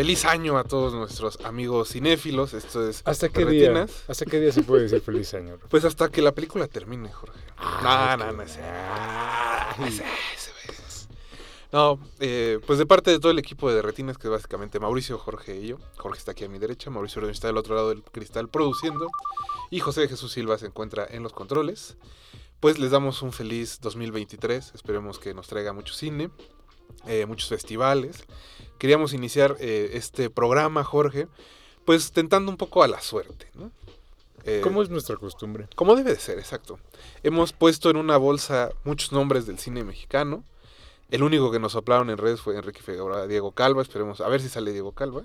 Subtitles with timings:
[0.00, 2.54] Feliz año a todos nuestros amigos cinéfilos.
[2.54, 3.86] Esto es ¿Hasta qué día?
[4.08, 5.58] ¿Hasta qué día se puede decir feliz año?
[5.68, 7.38] Pues hasta que la película termine, Jorge.
[7.58, 8.44] Ah, no, no,
[11.70, 15.18] no, eh, pues de parte de todo el equipo de Retinas, que es básicamente Mauricio,
[15.18, 15.76] Jorge y yo.
[15.98, 19.06] Jorge está aquí a mi derecha, Mauricio está del otro lado del cristal produciendo.
[19.68, 21.98] Y José Jesús Silva se encuentra en los controles.
[22.58, 24.72] Pues les damos un feliz 2023.
[24.74, 26.30] Esperemos que nos traiga mucho cine,
[27.06, 28.24] eh, muchos festivales.
[28.78, 31.28] Queríamos iniciar eh, este programa, Jorge,
[31.84, 33.70] pues tentando un poco a la suerte, ¿no?
[34.44, 35.68] Eh, ¿Cómo es nuestra costumbre?
[35.74, 36.78] como debe de ser, exacto.
[37.22, 40.44] Hemos puesto en una bolsa muchos nombres del cine mexicano.
[41.10, 43.82] El único que nos soplaron en redes fue Enrique Figueroa, Diego Calva.
[43.82, 45.24] Esperemos a ver si sale Diego Calva.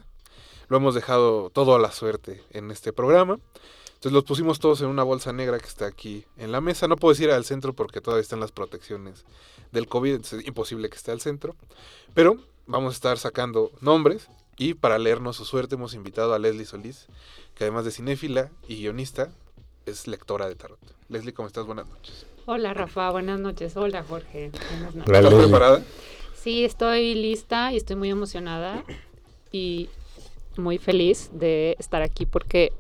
[0.68, 3.40] Lo hemos dejado todo a la suerte en este programa.
[4.06, 6.88] Entonces los pusimos todos en una bolsa negra que está aquí en la mesa.
[6.88, 9.26] No puedo ir al centro porque todavía están las protecciones
[9.72, 10.12] del COVID.
[10.12, 11.56] entonces es imposible que esté al centro.
[12.14, 14.30] Pero vamos a estar sacando nombres.
[14.58, 17.08] Y para leernos su suerte hemos invitado a Leslie Solís,
[17.56, 19.32] que además de cinéfila y guionista,
[19.88, 20.78] es lectora de tarot.
[21.10, 21.66] Leslie, ¿cómo estás?
[21.66, 22.28] Buenas noches.
[22.46, 23.76] Hola Rafa, buenas noches.
[23.76, 24.52] Hola Jorge.
[24.70, 25.12] Buenas noches.
[25.12, 25.50] La ¿Estás Leslie.
[25.50, 25.84] preparada?
[26.36, 28.84] Sí, estoy lista y estoy muy emocionada
[29.52, 29.90] y
[30.58, 32.72] muy feliz de estar aquí porque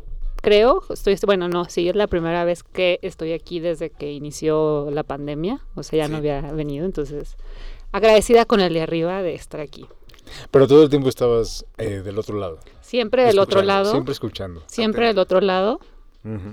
[0.46, 4.90] creo, estoy, bueno, no, sí, es la primera vez que estoy aquí desde que inició
[4.92, 7.36] la pandemia, o sea, ya no había venido, entonces
[7.92, 9.88] agradecida con el de arriba de estar aquí.
[10.52, 12.60] Pero todo el tiempo estabas eh, del otro lado.
[12.82, 14.61] Siempre del otro lado, Siempre siempre, escuchando.
[15.08, 15.80] del otro lado,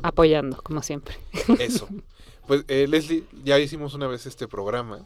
[0.02, 1.16] apoyando, como siempre.
[1.58, 1.86] Eso.
[2.46, 5.00] Pues eh, Leslie, ya hicimos una vez este programa.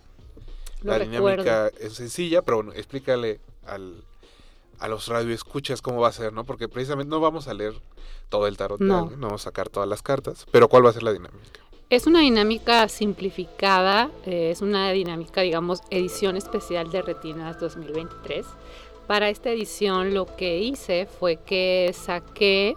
[0.83, 1.43] Lo la recuerdo.
[1.43, 3.97] dinámica es sencilla, pero bueno, explícale al,
[4.79, 6.45] a los radioescuchas cómo va a ser, ¿no?
[6.45, 7.75] Porque precisamente no vamos a leer
[8.29, 9.11] todo el tarot, No.
[9.11, 11.61] no vamos a sacar todas las cartas, pero ¿cuál va a ser la dinámica?
[11.89, 18.45] Es una dinámica simplificada, eh, es una dinámica, digamos, edición especial de Retinas 2023.
[19.07, 22.75] Para esta edición lo que hice fue que saqué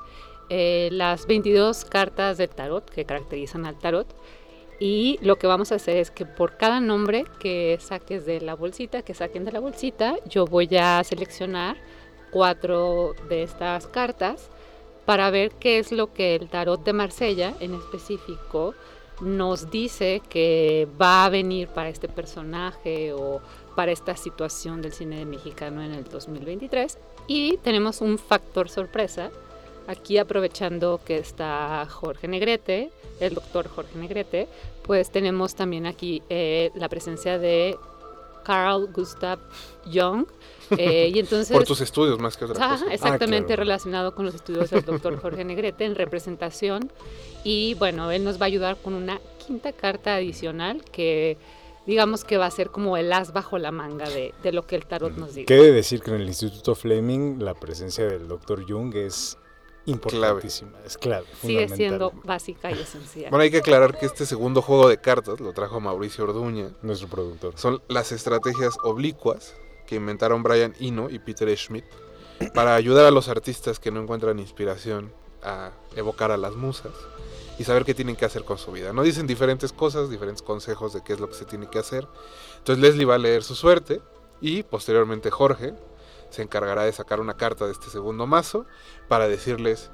[0.50, 4.08] eh, las 22 cartas del tarot que caracterizan al tarot
[4.80, 8.56] y lo que vamos a hacer es que por cada nombre que saques de la
[8.56, 11.78] bolsita, que saquen de la bolsita, yo voy a seleccionar
[12.32, 14.50] cuatro de estas cartas
[15.06, 18.76] para ver qué es lo que el tarot de Marsella en específico
[19.22, 23.42] nos dice que va a venir para este personaje o
[23.76, 26.98] para esta situación del cine mexicano en el 2023.
[27.28, 29.32] Y tenemos un factor sorpresa,
[29.88, 34.48] aquí aprovechando que está Jorge Negrete, el doctor Jorge Negrete,
[34.84, 37.78] pues tenemos también aquí eh, la presencia de
[38.44, 39.40] Carl Gustav
[39.92, 40.26] Jung.
[40.78, 41.56] eh, y entonces...
[41.56, 42.92] Por tus estudios más que otra cosa.
[42.94, 43.64] exactamente claro.
[43.64, 46.92] relacionado con los estudios del doctor Jorge Negrete en representación.
[47.44, 51.38] Y bueno, él nos va a ayudar con una quinta carta adicional que
[51.86, 54.76] digamos que va a ser como el as bajo la manga de, de lo que
[54.76, 55.48] el tarot nos diga.
[55.48, 59.38] ¿Qué de decir que en el Instituto Fleming la presencia del doctor Jung es
[59.90, 60.72] importantísima?
[60.86, 61.26] Es clave.
[61.42, 63.30] Sigue siendo básica y esencial.
[63.30, 66.72] Bueno, hay que aclarar que este segundo juego de cartas lo trajo Mauricio Orduña.
[66.82, 67.54] Nuestro productor.
[67.58, 69.56] Son las estrategias oblicuas
[69.88, 71.86] que inventaron Brian Eno y Peter Schmidt
[72.54, 75.12] para ayudar a los artistas que no encuentran inspiración
[75.44, 76.94] a evocar a las musas
[77.58, 78.94] y saber qué tienen que hacer con su vida.
[78.94, 82.08] No dicen diferentes cosas, diferentes consejos de qué es lo que se tiene que hacer.
[82.60, 84.02] Entonces Leslie va a leer su suerte
[84.42, 85.74] y posteriormente Jorge
[86.30, 88.66] se encargará de sacar una carta de este segundo mazo
[89.08, 89.92] para decirles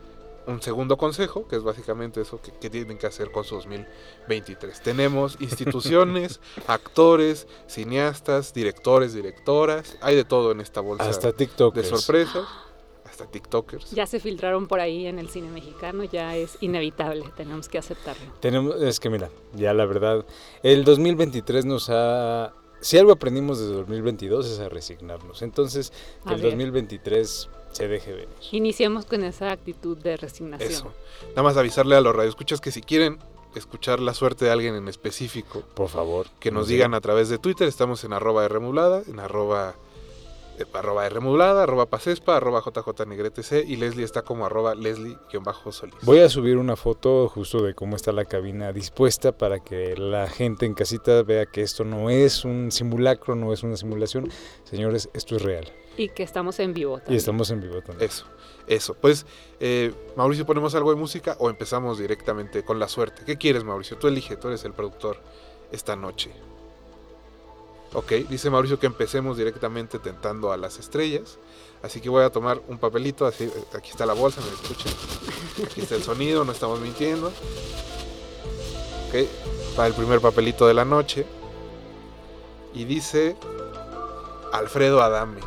[0.48, 4.82] un segundo consejo, que es básicamente eso que, que tienen que hacer con su 2023.
[4.82, 11.76] Tenemos instituciones, actores, cineastas, directores, directoras, hay de todo en esta bolsa Hasta TikTok.
[11.76, 12.48] de sorpresas,
[13.06, 13.92] hasta TikTokers.
[13.92, 18.34] Ya se filtraron por ahí en el cine mexicano, ya es inevitable, tenemos que aceptarlo.
[18.40, 20.26] Tenemos, es que mira, ya la verdad,
[20.64, 22.54] el 2023 nos ha...
[22.86, 25.42] Si algo aprendimos desde 2022 es a resignarnos.
[25.42, 25.92] Entonces,
[26.24, 26.52] que A el ver.
[26.52, 28.30] 2023 se deje venir.
[28.52, 30.70] Iniciemos con esa actitud de resignación.
[30.72, 30.94] Eso.
[31.30, 33.18] Nada más avisarle a los radioescuchas que si quieren
[33.56, 36.28] escuchar la suerte de alguien en específico, Por favor.
[36.40, 39.74] que nos digan a través de Twitter, estamos en arroba Rmulada, en arroba,
[40.60, 45.96] eh, arroba Rmulada, arroba Pasespa, arroba JJNegretC y Leslie está como arroba Leslie-Solís.
[46.04, 50.28] Voy a subir una foto justo de cómo está la cabina dispuesta para que la
[50.28, 54.30] gente en casita vea que esto no es un simulacro, no es una simulación.
[54.64, 55.72] Señores, esto es real.
[55.98, 57.18] Y que estamos en vivo Y también.
[57.18, 58.10] estamos en vivo también.
[58.10, 58.26] Eso,
[58.68, 58.96] eso.
[58.96, 59.26] Pues,
[59.62, 63.22] eh, Mauricio, ¿ponemos algo de música o empezamos directamente con la suerte?
[63.26, 63.98] ¿Qué quieres, Mauricio?
[63.98, 65.22] Tú elige, tú eres el productor
[65.72, 66.32] esta noche.
[67.96, 71.40] Ok, dice Mauricio que empecemos directamente tentando a las estrellas.
[71.82, 74.92] Así que voy a tomar un papelito, así, eh, aquí está la bolsa, me escuchen.
[75.64, 77.28] Aquí está el sonido, no estamos mintiendo.
[79.08, 79.30] Ok,
[79.78, 81.26] para el primer papelito de la noche.
[82.74, 83.38] Y dice
[84.52, 85.40] Alfredo Adame.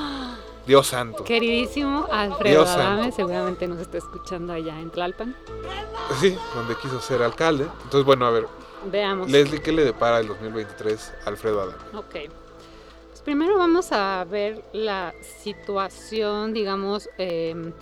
[0.66, 1.24] Dios santo.
[1.24, 3.16] Queridísimo Alfredo Dios Adame, santo.
[3.16, 5.36] seguramente nos está escuchando allá en Tlalpan.
[6.18, 7.66] Sí, donde quiso ser alcalde.
[7.84, 8.46] Entonces, bueno, a ver,
[8.86, 9.30] Veamos.
[9.30, 11.78] Leslie, ¿qué le depara el 2023 a Alfredo Adame?
[11.94, 12.30] Ok.
[13.10, 17.72] Pues primero vamos a ver la situación, digamos, em,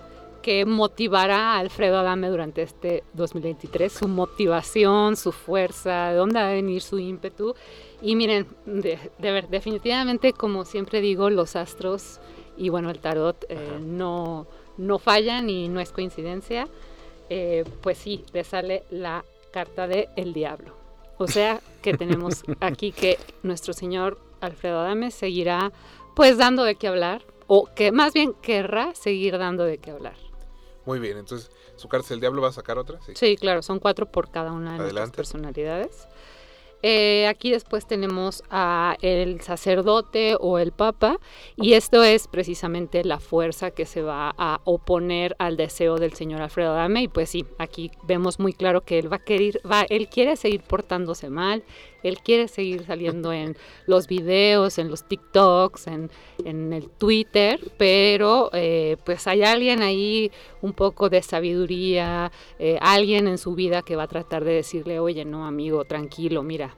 [0.41, 6.49] que motivará a Alfredo Adame durante este 2023, su motivación, su fuerza, de dónde va
[6.49, 7.55] a venir su ímpetu.
[8.01, 12.19] Y miren, de, de ver, definitivamente, como siempre digo, los astros
[12.59, 14.45] y bueno, el tarot eh, no,
[14.77, 16.67] no fallan y no es coincidencia.
[17.29, 20.78] Eh, pues sí, le sale la carta de el diablo.
[21.19, 25.71] O sea que tenemos aquí que nuestro señor Alfredo Adame seguirá
[26.15, 30.15] pues dando de qué hablar, o que más bien querrá seguir dando de qué hablar.
[30.85, 32.99] Muy bien, entonces, ¿su carta del diablo va a sacar otra?
[33.05, 33.13] Sí.
[33.15, 35.17] Sí, claro, son cuatro por cada una de Adelante.
[35.17, 36.07] personalidades.
[36.81, 41.17] Eh, aquí después tenemos a el sacerdote o el papa
[41.57, 46.41] y esto es precisamente la fuerza que se va a oponer al deseo del señor
[46.41, 49.81] Alfredo Adame y pues sí, aquí vemos muy claro que él va a querer, va,
[49.89, 51.63] él quiere seguir portándose mal,
[52.03, 56.11] él quiere seguir saliendo en los videos, en los TikToks, en,
[56.45, 60.31] en el Twitter, pero eh, pues hay alguien ahí
[60.61, 64.99] un poco de sabiduría, eh, alguien en su vida que va a tratar de decirle,
[64.99, 66.75] oye, no, amigo, tranquilo, mira,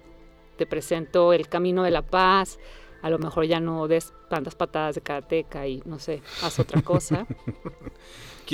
[0.57, 2.59] te presento el camino de la paz,
[3.01, 6.81] a lo mejor ya no des tantas patadas de karateca y no sé, haz otra
[6.81, 7.25] cosa.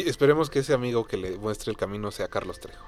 [0.05, 2.85] Esperemos que ese amigo que le muestre el camino sea Carlos Trejo.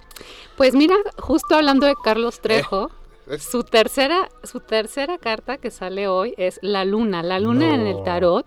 [0.58, 2.92] Pues mira, justo hablando de Carlos Trejo,
[3.38, 7.22] Su tercera, su tercera carta que sale hoy es la luna.
[7.22, 8.46] La luna en el tarot,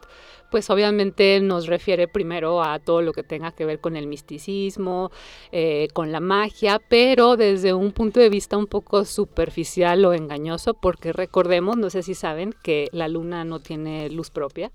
[0.51, 5.13] pues obviamente nos refiere primero a todo lo que tenga que ver con el misticismo,
[5.53, 10.75] eh, con la magia, pero desde un punto de vista un poco superficial o engañoso,
[10.75, 14.73] porque recordemos, no sé si saben, que la luna no tiene luz propia,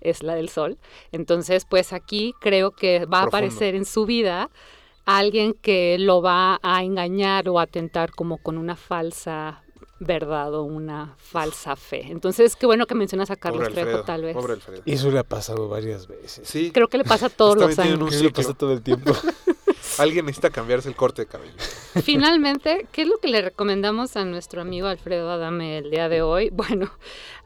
[0.00, 0.78] es la del sol.
[1.12, 3.28] Entonces, pues aquí creo que va a Profundo.
[3.28, 4.48] aparecer en su vida
[5.18, 9.62] alguien que lo va a engañar o a tentar como con una falsa
[10.00, 12.06] verdad o una falsa fe.
[12.08, 14.34] Entonces, qué bueno que mencionas a Carlos Pobre Trejo, Alfredo, tal vez.
[14.34, 14.82] Pobre Alfredo.
[14.86, 16.48] Eso le ha pasado varias veces.
[16.48, 18.00] Sí, Creo que le pasa todos los años.
[18.00, 19.12] un Eso le pasa todo el tiempo.
[20.02, 21.52] alguien necesita cambiarse el corte de cabello.
[22.02, 26.22] Finalmente, ¿qué es lo que le recomendamos a nuestro amigo Alfredo Adame el día de
[26.22, 26.50] hoy?
[26.70, 26.90] Bueno,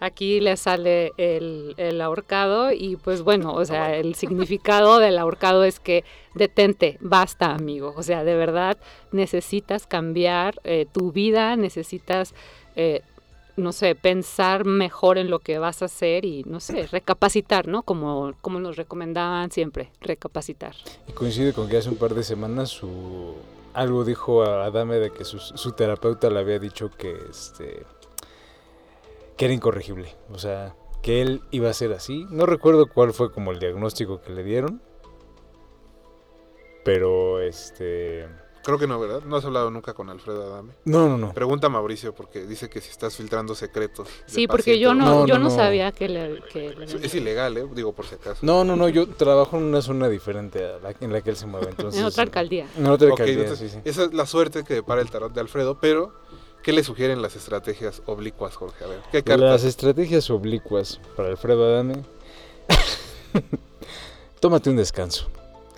[0.00, 5.64] aquí le sale el, el ahorcado y pues bueno, o sea, el significado del ahorcado
[5.64, 6.04] es que
[6.34, 8.76] detente, basta amigo, o sea, de verdad
[9.12, 12.34] necesitas cambiar eh, tu vida, necesitas...
[12.76, 13.02] eh,
[13.56, 17.82] no sé, pensar mejor en lo que vas a hacer y, no sé, recapacitar, ¿no?
[17.82, 20.74] Como, como nos recomendaban siempre, recapacitar.
[21.08, 23.34] Y coincide con que hace un par de semanas su
[23.74, 27.84] algo dijo a Adame de que su, su terapeuta le había dicho que este
[29.36, 32.24] que era incorregible, o sea, que él iba a ser así.
[32.30, 34.80] No recuerdo cuál fue como el diagnóstico que le dieron.
[36.84, 38.28] Pero este
[38.64, 39.20] Creo que no, ¿verdad?
[39.26, 40.72] No has hablado nunca con Alfredo Adame.
[40.86, 41.34] no, no, no.
[41.34, 44.08] Pregunta a Mauricio porque dice que si estás filtrando secretos.
[44.26, 45.54] Sí, porque yo no, No, yo no, no no.
[45.54, 46.40] sabía que le...
[46.50, 47.66] que le- Es, es ilegal, ¿eh?
[47.74, 48.38] Digo por si acaso.
[48.40, 51.36] No, no, no, yo trabajo en una zona diferente a la en la que él
[51.36, 52.66] se mueve, entonces en otra alcaldía.
[52.78, 53.88] En otra alcaldía, entonces, sí, sí.
[53.88, 56.14] Esa es la suerte que depara el tarot de Alfredo, pero
[56.62, 58.82] ¿qué le sugieren las estrategias oblicuas, Jorge?
[58.82, 59.64] A ver, ¿qué Las cartas?
[59.64, 62.02] estrategias oblicuas para Alfredo Adame.
[64.40, 65.26] Tómate un descanso.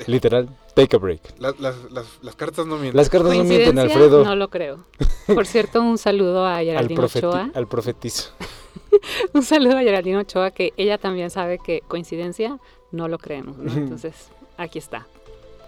[0.06, 1.20] Literal, take a break.
[1.40, 2.96] La- las, las- las cartas no mienten.
[2.96, 3.82] Las cartas no mienten, ¿Coincidencia?
[3.96, 4.24] Alfredo.
[4.24, 4.84] No lo creo.
[5.26, 7.50] Por cierto, un saludo a al, Geraldine profeti- Ochoa.
[7.54, 8.30] al profetizo.
[9.34, 12.58] Un saludo a Geraldine Ochoa, que ella también sabe que coincidencia
[12.92, 13.56] no lo creemos.
[13.58, 13.72] ¿no?
[13.72, 15.06] Entonces, aquí está.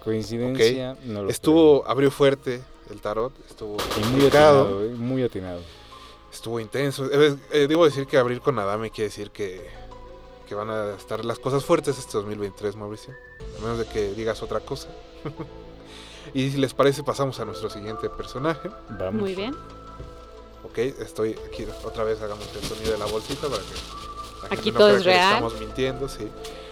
[0.04, 3.76] Coincidencia, no lo Estuvo, abrió fuerte el tarot, estuvo
[4.12, 5.60] muy atinado, eh, muy atinado.
[6.32, 7.06] estuvo intenso.
[7.12, 9.68] Eh, eh, debo decir que abrir con Adame quiere decir que,
[10.48, 13.14] que van a estar las cosas fuertes este 2023, Mauricio.
[13.58, 14.88] A menos de que digas otra cosa.
[16.34, 18.70] y si les parece, pasamos a nuestro siguiente personaje.
[18.90, 19.20] Vamos.
[19.20, 19.54] Muy bien.
[20.64, 23.74] Ok, estoy aquí otra vez hagamos el sonido de la bolsita para que
[24.42, 25.34] la Aquí gente no todo es que real.
[25.34, 26.28] Estamos mintiendo, sí.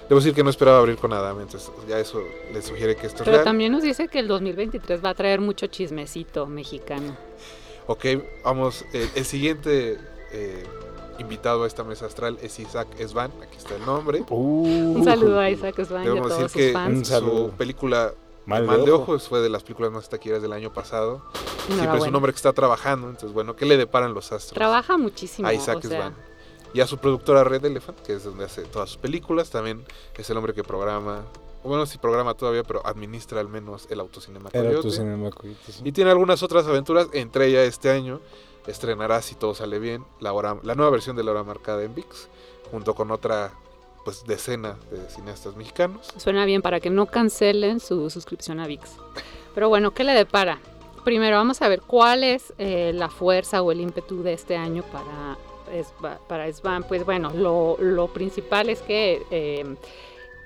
[0.09, 2.21] Debo decir que no esperaba abrir con Adame, entonces ya eso
[2.53, 3.45] le sugiere que esto es Pero real.
[3.45, 7.17] también nos dice que el 2023 va a traer mucho chismecito mexicano.
[7.89, 8.05] Ok,
[8.45, 8.85] vamos.
[8.93, 9.99] eh, el siguiente
[10.33, 10.63] eh,
[11.19, 14.25] invitado a esta mesa astral es Isaac Svan, aquí está el nombre.
[14.29, 17.09] Uh, Un saludo a Isaac Svan y a Debemos todos decir sus que fans.
[17.09, 18.13] su película
[18.45, 19.03] Mal de Mal de ojo.
[19.03, 21.23] Ojos fue de las películas más taquilleras del año pasado.
[21.67, 24.55] Siempre es un hombre que está trabajando, entonces bueno, ¿qué le deparan los astros?
[24.55, 25.49] Trabaja muchísimo.
[25.49, 26.15] a Isaac o sea, Svan.
[26.73, 29.85] Y a su productora Red Elephant, que es donde hace todas sus películas, también
[30.17, 31.25] es el hombre que programa,
[31.65, 34.83] bueno, sí programa todavía, pero administra al menos el autocinema Era Coyote.
[34.83, 35.81] tu cinema Coyote, sí.
[35.85, 38.21] Y tiene algunas otras aventuras, entre ellas este año
[38.67, 40.33] estrenará, si todo sale bien, la,
[40.75, 42.29] nueva versión de La Hora Marcada en VIX,
[42.71, 43.53] junto con otra
[44.05, 46.13] pues decena de cineastas mexicanos.
[46.17, 48.89] Suena bien para que no cancelen su suscripción a VIX.
[49.55, 50.61] Pero bueno, ¿qué le depara?
[51.05, 54.85] Primero vamos a ver cuál es eh, la fuerza o el ímpetu de este año
[54.93, 55.37] para,
[56.29, 56.85] para Svan.
[56.85, 59.77] Pues bueno, lo, lo principal es que eh,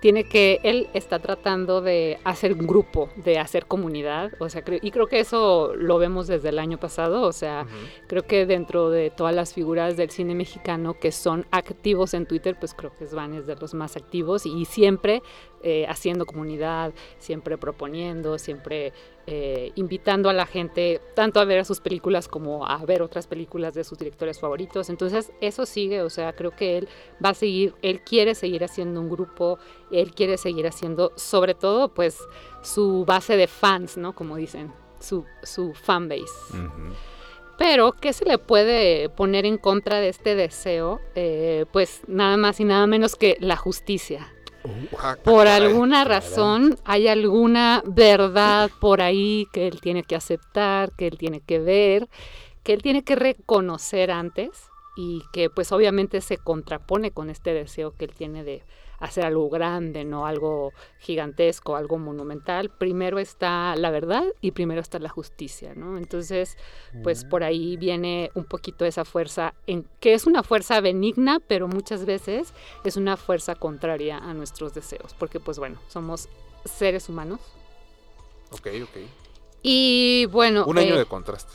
[0.00, 4.90] tiene que, él está tratando de hacer un grupo, de hacer comunidad, o sea, y
[4.90, 7.66] creo que eso lo vemos desde el año pasado, o sea,
[8.06, 12.56] creo que dentro de todas las figuras del cine mexicano que son activos en Twitter,
[12.58, 15.22] pues creo que Svan es de los más activos y siempre
[15.62, 18.92] eh, haciendo comunidad, siempre proponiendo, siempre
[19.26, 23.74] eh, invitando a la gente tanto a ver sus películas como a ver otras películas
[23.74, 24.90] de sus directores favoritos.
[24.90, 26.88] Entonces eso sigue, o sea, creo que él
[27.24, 29.58] va a seguir, él quiere seguir haciendo un grupo,
[29.90, 32.18] él quiere seguir haciendo sobre todo pues
[32.62, 34.14] su base de fans, ¿no?
[34.14, 36.24] Como dicen, su, su fan base.
[36.52, 36.94] Ujú.
[37.60, 40.98] Pero, ¿qué se le puede poner en contra de este deseo?
[41.14, 44.32] Eh, pues nada más y nada menos que la justicia.
[45.24, 51.16] Por alguna razón hay alguna verdad por ahí que él tiene que aceptar, que él
[51.16, 52.08] tiene que ver,
[52.62, 54.50] que él tiene que reconocer antes
[54.96, 58.62] y que pues obviamente se contrapone con este deseo que él tiene de
[59.00, 62.70] hacer algo grande, no algo gigantesco, algo monumental.
[62.70, 65.98] Primero está la verdad y primero está la justicia, ¿no?
[65.98, 66.56] Entonces,
[67.02, 71.66] pues por ahí viene un poquito esa fuerza, en, que es una fuerza benigna, pero
[71.66, 72.52] muchas veces
[72.84, 76.28] es una fuerza contraria a nuestros deseos, porque pues bueno, somos
[76.64, 77.40] seres humanos.
[78.52, 78.96] Ok, ok.
[79.62, 81.52] Y bueno, Un año eh, de contraste.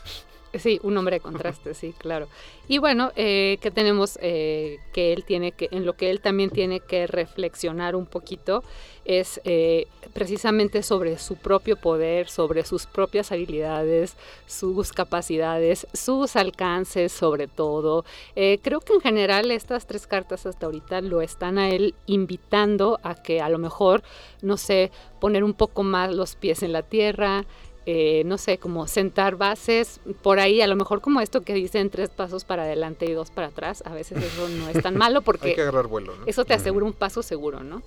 [0.59, 2.27] Sí, un hombre de contraste, sí, claro.
[2.67, 6.49] Y bueno, eh, que tenemos eh, que él tiene que, en lo que él también
[6.49, 8.63] tiene que reflexionar un poquito,
[9.05, 14.15] es eh, precisamente sobre su propio poder, sobre sus propias habilidades,
[14.47, 18.03] sus capacidades, sus alcances sobre todo.
[18.35, 22.99] Eh, creo que en general estas tres cartas hasta ahorita lo están a él invitando
[23.03, 24.03] a que a lo mejor,
[24.41, 27.45] no sé, poner un poco más los pies en la tierra,
[27.85, 31.89] eh, no sé, como sentar bases por ahí, a lo mejor como esto que dicen
[31.89, 35.19] tres pasos para adelante y dos para atrás, a veces eso no es tan malo
[35.19, 36.25] Hay que porque agarrar vuelo, ¿no?
[36.25, 37.83] eso te asegura un paso seguro, ¿no?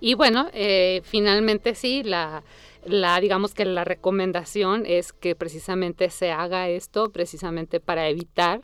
[0.00, 2.42] Y bueno, eh, finalmente sí, la,
[2.86, 8.60] la, digamos que la recomendación es que precisamente se haga esto, precisamente para evitar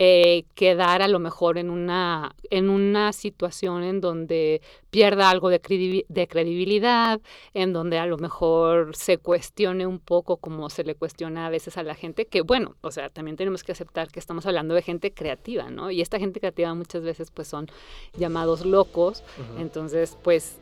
[0.00, 5.62] eh, quedar a lo mejor en una, en una situación en donde pierda algo de,
[5.62, 7.20] credibi- de credibilidad,
[7.52, 11.76] en donde a lo mejor se cuestione un poco como se le cuestiona a veces
[11.76, 14.82] a la gente, que bueno, o sea, también tenemos que aceptar que estamos hablando de
[14.82, 15.90] gente creativa, ¿no?
[15.92, 17.68] Y esta gente creativa muchas veces pues son
[18.16, 19.22] llamados locos,
[19.58, 20.58] entonces pues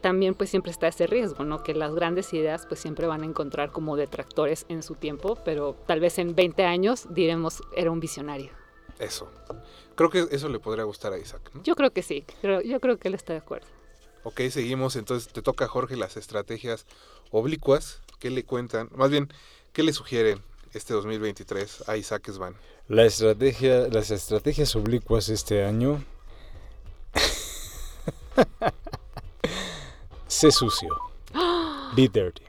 [0.00, 1.62] también pues siempre está ese riesgo, ¿no?
[1.62, 5.76] Que las grandes ideas pues siempre van a encontrar como detractores en su tiempo, pero
[5.86, 8.50] tal vez en 20 años diremos era un visionario.
[8.98, 9.30] Eso.
[9.94, 11.62] Creo que eso le podría gustar a Isaac, ¿no?
[11.62, 13.66] Yo creo que sí, creo, yo creo que él está de acuerdo.
[14.26, 14.96] Ok, seguimos.
[14.96, 16.84] Entonces te toca a Jorge las estrategias
[17.30, 18.00] oblicuas.
[18.18, 18.88] ¿Qué le cuentan?
[18.92, 19.32] Más bien,
[19.72, 22.56] ¿qué le sugieren este 2023 a Isaac Svan?
[22.88, 26.04] La estrategia, las estrategias oblicuas este año.
[30.26, 30.96] sé sucio.
[31.94, 32.42] Be dirty.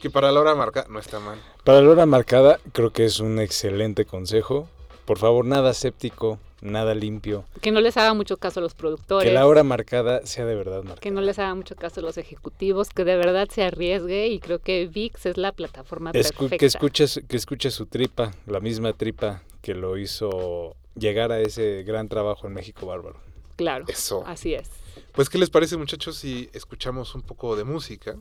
[0.00, 1.38] Que para la hora marca no está mal.
[1.64, 4.68] Para la hora marcada, creo que es un excelente consejo.
[5.04, 7.44] Por favor, nada séptico, nada limpio.
[7.60, 9.28] Que no les haga mucho caso a los productores.
[9.28, 11.00] Que la hora marcada sea de verdad marcada.
[11.00, 14.38] que no les haga mucho caso a los ejecutivos, que de verdad se arriesgue y
[14.40, 16.14] creo que VIX es la plataforma Escu-
[16.48, 16.56] perfecta.
[16.58, 21.84] que, escuche, que escuche su tripa, la misma tripa que lo hizo llegar a ese
[21.84, 23.16] gran trabajo en México Bárbaro.
[23.56, 24.24] Claro, Eso.
[24.26, 24.68] así es.
[25.12, 28.16] Pues, ¿qué les parece, muchachos, si escuchamos un poco de música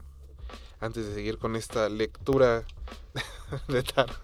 [0.82, 2.66] antes de seguir con esta lectura
[3.70, 4.20] de tarot?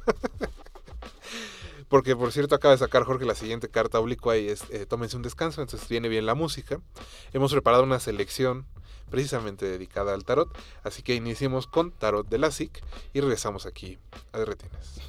[1.88, 5.16] Porque, por cierto, acaba de sacar Jorge la siguiente carta oblicua y es eh, tómense
[5.16, 6.82] un descanso, entonces viene bien la música.
[7.32, 8.66] Hemos preparado una selección
[9.10, 10.50] precisamente dedicada al tarot,
[10.84, 12.84] así que iniciemos con Tarot de la SIC
[13.14, 13.98] y regresamos aquí
[14.34, 15.00] a Derretinas.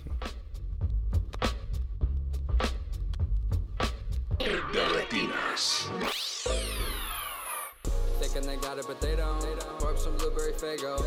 [4.73, 5.91] Derretinas.
[8.29, 9.41] Thinking they got it, but they don't.
[9.81, 11.01] Barb some blueberry fago.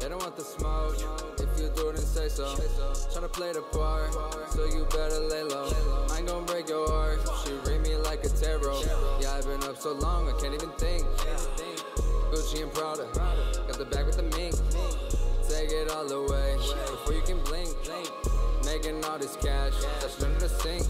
[0.00, 0.96] They don't want the smoke.
[1.38, 2.46] If you do it, then say so.
[3.12, 4.10] Tryna play the part,
[4.52, 5.70] so you better lay low.
[6.10, 7.20] I ain't gon' break your heart.
[7.44, 8.84] She read me like a tarot.
[9.20, 11.04] Yeah, I've been up so long, I can't even think.
[12.32, 14.54] Gucci and Prada, got the bag with the mink.
[15.46, 17.68] Take it all away before you can blink.
[18.72, 20.80] Making all this cash, that's under the sink.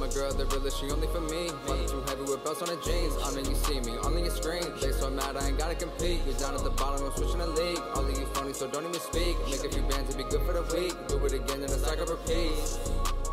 [0.00, 1.46] My girl, the realest, she only for me.
[1.62, 3.14] Mother too heavy with belts on the jeans.
[3.22, 4.66] I know you see me on your screen.
[4.82, 6.18] They so mad, I ain't gotta compete.
[6.26, 7.78] You're down at the bottom, I'm switching the league.
[7.94, 9.38] All of you phony, so don't even speak.
[9.46, 10.98] Make a few bands to be good for the week.
[11.06, 12.58] Do it again, and it's like a repeat.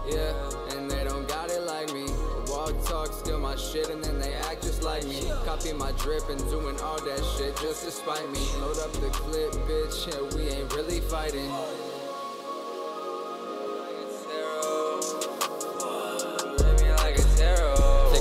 [0.06, 2.06] Yeah, and they don't got it like me.
[2.54, 5.26] Walk, talk, steal my shit, and then they act just like me.
[5.50, 8.46] Copy my drip and doing all that shit just to spite me.
[8.62, 11.50] Load up the clip, bitch, yeah, we ain't really fighting.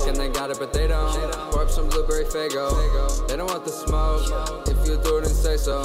[0.03, 1.31] Thinking they got it, but they don't.
[1.51, 3.25] Pour up some blueberry fago.
[3.25, 4.67] They don't want the smoke.
[4.67, 5.83] If you do it, then say so.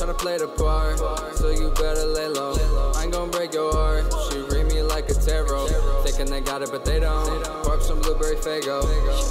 [0.00, 0.98] Tryna play the part,
[1.36, 2.54] so you better lay low.
[2.96, 4.10] I ain't gon' break your heart.
[4.32, 5.66] She read me like a tarot.
[6.04, 7.44] Thinking they got it, but they don't.
[7.62, 8.80] Pour up some blueberry fago.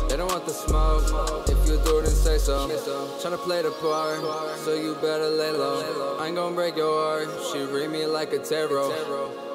[0.07, 1.49] They don't want the smoke.
[1.49, 2.69] If you do it, then say so.
[3.17, 4.19] Tryna play the part,
[4.59, 6.17] so you better lay low.
[6.19, 7.29] I ain't gon' break your heart.
[7.51, 9.48] She read me like a tarot.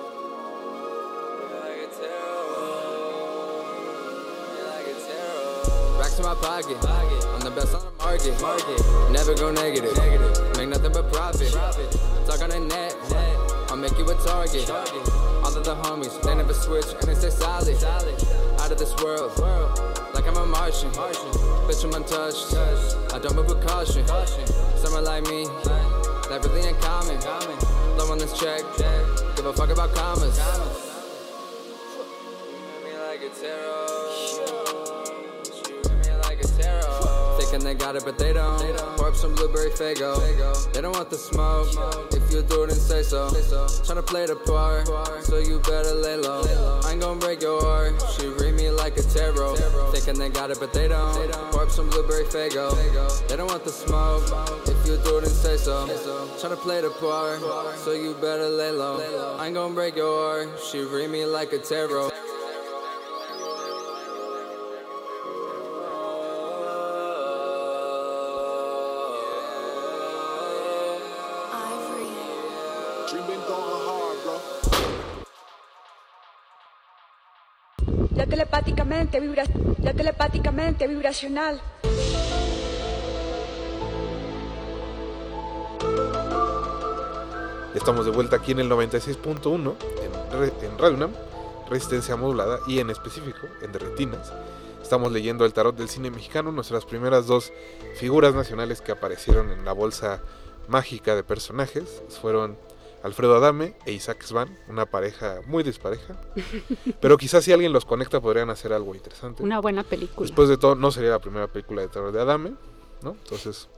[6.19, 6.77] In my pocket.
[6.85, 7.91] I'm the best on the
[8.41, 9.11] market.
[9.11, 9.99] Never go negative.
[10.57, 11.51] Make nothing but profit.
[11.51, 12.95] Talk on the net.
[13.69, 14.71] I'll make you a target.
[14.71, 17.77] All of the homies, they never switch and they stay solid.
[18.61, 19.37] Out of this world,
[20.15, 20.91] like I'm a Martian.
[20.93, 22.55] Bitch, I'm untouched.
[23.13, 24.07] I don't move with caution.
[24.77, 27.19] Someone like me, that really ain't common.
[27.99, 28.63] Low on this check.
[29.35, 30.39] Give a fuck about commas.
[37.55, 38.59] Thinking they got it, but they don't.
[38.97, 40.19] Pour up some blueberry fago.
[40.73, 41.69] They don't want the smoke.
[42.11, 43.29] If you do it, then say so.
[43.29, 44.89] Tryna play the part,
[45.23, 46.43] so you better lay low.
[46.83, 47.95] I ain't gon' break your heart.
[48.19, 49.55] She read me like a tarot.
[49.93, 51.31] Thinking they got it, but they don't.
[51.53, 52.75] Pour up some blueberry fago.
[53.29, 54.25] They don't want the smoke.
[54.67, 55.87] If you do it, then say so.
[56.41, 57.39] Tryna play the part,
[57.79, 58.99] so you better lay low.
[59.39, 60.59] I ain't gon' break your heart.
[60.59, 62.11] She read me like a tarot.
[78.65, 79.21] Telepáticamente,
[79.95, 81.61] telepáticamente vibracional.
[87.75, 91.15] Estamos de vuelta aquí en el 96.1 en, en
[91.69, 94.33] resistencia modulada y en específico en de Retinas.
[94.81, 97.53] Estamos leyendo el tarot del cine mexicano, nuestras primeras dos
[97.97, 100.21] figuras nacionales que aparecieron en la bolsa
[100.69, 102.57] mágica de personajes fueron
[103.05, 106.17] Alfredo Adame e Isaac Svan, una pareja muy dispareja,
[107.01, 109.43] pero quizás si alguien los conecta podrían hacer algo interesante.
[109.43, 110.27] Una buena película.
[110.27, 112.55] Después de todo, no sería la primera película de terror de Adame,
[113.03, 113.11] ¿no?
[113.11, 113.69] Entonces,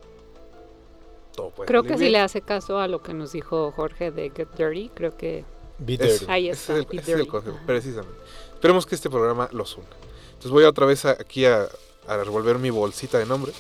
[1.35, 4.31] todo puede Creo que si le hace caso a lo que nos dijo Jorge de
[4.31, 5.45] Get Dirty, creo que
[5.79, 6.07] Bitter.
[6.09, 7.31] Eso, Ahí ese está, es el, Be ese es el Dirty.
[7.31, 7.67] concepto, Ajá.
[7.67, 8.19] precisamente.
[8.55, 9.87] Esperemos que este programa los una.
[10.29, 11.67] Entonces voy otra vez a- aquí a,
[12.07, 13.57] a revolver mi bolsita de nombres.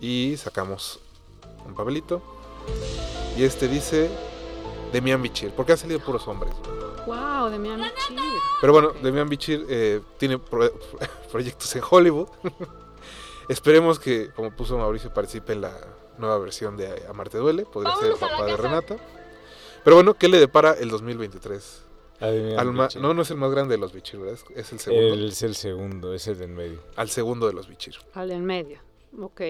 [0.00, 0.98] Y sacamos
[1.64, 2.20] un papelito.
[3.36, 4.10] Y este dice
[4.92, 6.52] Demian Bichir, porque han salido puros hombres.
[7.06, 8.18] wow, de Miami Chief.
[8.60, 10.72] Pero bueno, Demian Bichir eh, tiene pro-
[11.32, 12.28] proyectos en Hollywood.
[13.48, 15.72] Esperemos que, como puso Mauricio, participe en la
[16.18, 17.64] nueva versión de Amarte Duele.
[17.64, 18.96] Podría ser el papá de Renata.
[19.84, 21.82] Pero bueno, ¿qué le depara el 2023?
[22.18, 23.02] Adrián Al ma- Bichir.
[23.02, 24.38] no, no es el más grande de los Bichir, ¿verdad?
[24.56, 25.26] Es- el segundo.
[25.26, 26.80] Es el segundo, es el del medio.
[26.96, 27.94] Al segundo de los Bichir.
[28.14, 28.80] Al en medio.
[29.20, 29.42] Ok.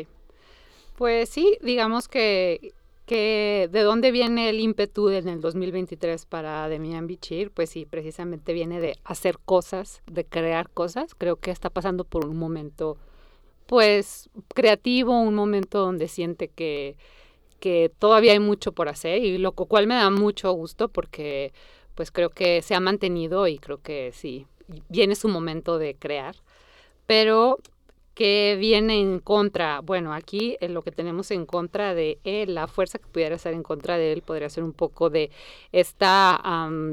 [0.96, 2.74] Pues sí, digamos que,
[3.06, 8.52] que de dónde viene el ímpetu en el 2023 para Demian Bichir, pues sí, precisamente
[8.52, 11.14] viene de hacer cosas, de crear cosas.
[11.14, 12.98] Creo que está pasando por un momento,
[13.66, 16.96] pues, creativo, un momento donde siente que,
[17.60, 21.52] que todavía hay mucho por hacer y lo cual me da mucho gusto porque
[21.94, 24.46] pues creo que se ha mantenido y creo que sí,
[24.88, 26.36] viene su momento de crear.
[27.06, 27.58] Pero
[28.16, 32.66] que viene en contra, bueno, aquí eh, lo que tenemos en contra de él, la
[32.66, 35.30] fuerza que pudiera ser en contra de él podría ser un poco de
[35.70, 36.42] esta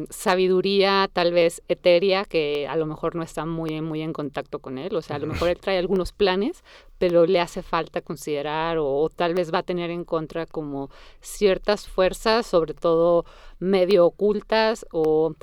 [0.09, 4.77] sabiduría tal vez etérea que a lo mejor no está muy, muy en contacto con
[4.77, 6.61] él, o sea, a lo mejor él trae algunos planes,
[6.97, 10.89] pero le hace falta considerar o tal vez va a tener en contra como
[11.21, 13.23] ciertas fuerzas, sobre todo
[13.59, 15.35] medio ocultas o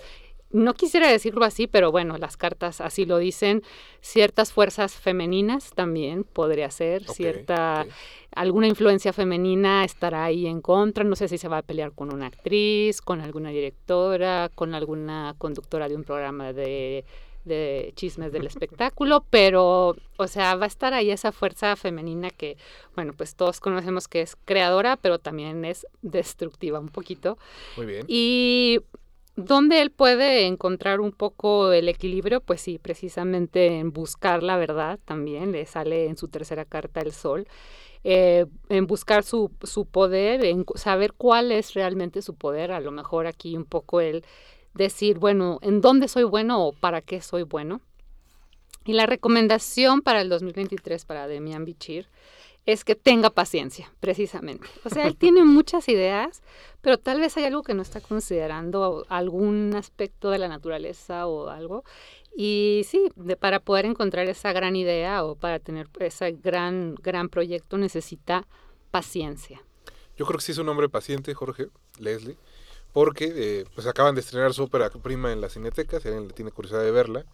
[0.52, 3.62] no quisiera decirlo así, pero bueno, las cartas así lo dicen.
[4.00, 7.86] Ciertas fuerzas femeninas también podría ser, cierta
[8.32, 11.04] alguna influencia femenina estará ahí en contra.
[11.04, 15.34] No sé si se va a pelear con una actriz, con alguna directora, con alguna
[15.38, 17.04] conductora de un programa de
[17.44, 22.56] de chismes del espectáculo, pero, o sea, va a estar ahí esa fuerza femenina que,
[22.94, 27.38] bueno, pues todos conocemos que es creadora, pero también es destructiva un poquito.
[27.76, 28.04] Muy bien.
[28.08, 28.80] Y
[29.44, 34.98] donde él puede encontrar un poco el equilibrio, pues sí, precisamente en buscar la verdad
[35.04, 37.46] también, le sale en su tercera carta el sol,
[38.04, 42.92] eh, en buscar su, su poder, en saber cuál es realmente su poder, a lo
[42.92, 44.24] mejor aquí un poco el
[44.74, 47.80] decir, bueno, ¿en dónde soy bueno o para qué soy bueno?
[48.84, 52.08] Y la recomendación para el 2023 para Demian Bichir
[52.66, 54.66] es que tenga paciencia, precisamente.
[54.84, 56.42] O sea, él tiene muchas ideas,
[56.80, 61.48] pero tal vez hay algo que no está considerando, algún aspecto de la naturaleza o
[61.48, 61.84] algo.
[62.36, 67.76] Y sí, para poder encontrar esa gran idea o para tener ese gran, gran proyecto
[67.76, 68.46] necesita
[68.90, 69.62] paciencia.
[70.16, 71.68] Yo creo que sí es un hombre paciente, Jorge,
[71.98, 72.36] Leslie,
[72.92, 76.34] porque eh, pues acaban de estrenar su ópera prima en la Cineteca, si alguien le
[76.34, 77.24] tiene curiosidad de verla,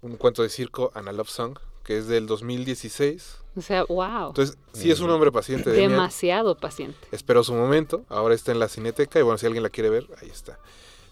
[0.00, 3.38] un cuento de circo, Anna Love Song, que es del 2016.
[3.56, 5.70] O sea, wow, Entonces, sí es un hombre paciente.
[5.70, 6.98] Demasiado paciente.
[7.12, 10.08] Esperó su momento, ahora está en la Cineteca y bueno, si alguien la quiere ver,
[10.20, 10.58] ahí está.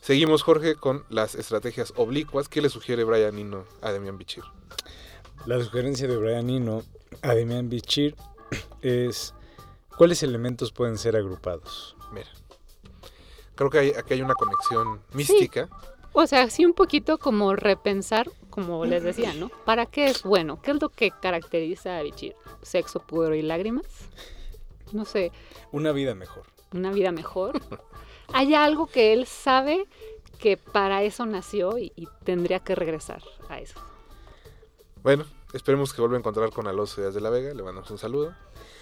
[0.00, 2.48] Seguimos, Jorge, con las estrategias oblicuas.
[2.48, 4.42] ¿Qué le sugiere Brian Eno a Demian Bichir?
[5.46, 6.82] La sugerencia de Brian Eno
[7.20, 8.16] a Demian Bichir
[8.80, 9.32] es
[9.96, 11.96] cuáles elementos pueden ser agrupados.
[12.12, 12.26] Mira,
[13.54, 15.68] creo que hay, aquí hay una conexión mística.
[16.14, 19.48] O sea, sí un poquito como repensar, como les decía, ¿no?
[19.64, 20.60] ¿Para qué es bueno?
[20.60, 22.34] ¿Qué es lo que caracteriza a Bichir?
[22.62, 23.86] ¿Sexo, pudor y lágrimas?
[24.92, 25.32] No sé,
[25.70, 26.44] Una vida mejor.
[26.72, 27.58] una vida mejor.
[28.34, 29.86] Hay algo que él sabe
[30.38, 33.80] que para eso nació y, y tendría que regresar a eso.
[35.02, 37.54] Bueno, esperemos que vuelva a encontrar con Alonso Díaz de la Vega.
[37.54, 38.34] Le mandamos un saludo.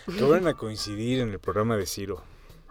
[0.06, 2.22] Que van a coincidir en el programa de Ciro.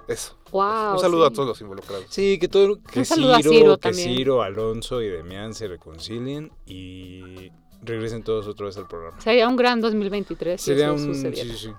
[0.09, 0.35] Eso.
[0.51, 0.93] Wow.
[0.93, 1.31] un saludo sí.
[1.31, 2.05] a todos los involucrados.
[2.09, 3.93] Sí, que todo que Ciro, Ciro que.
[3.93, 7.51] Ciro, Alonso y Demian se reconcilien y
[7.83, 9.21] regresen todos otra vez al programa.
[9.21, 11.53] Sería un gran 2023 si Sería eso un sucediera.
[11.53, 11.73] sí, sí, sí.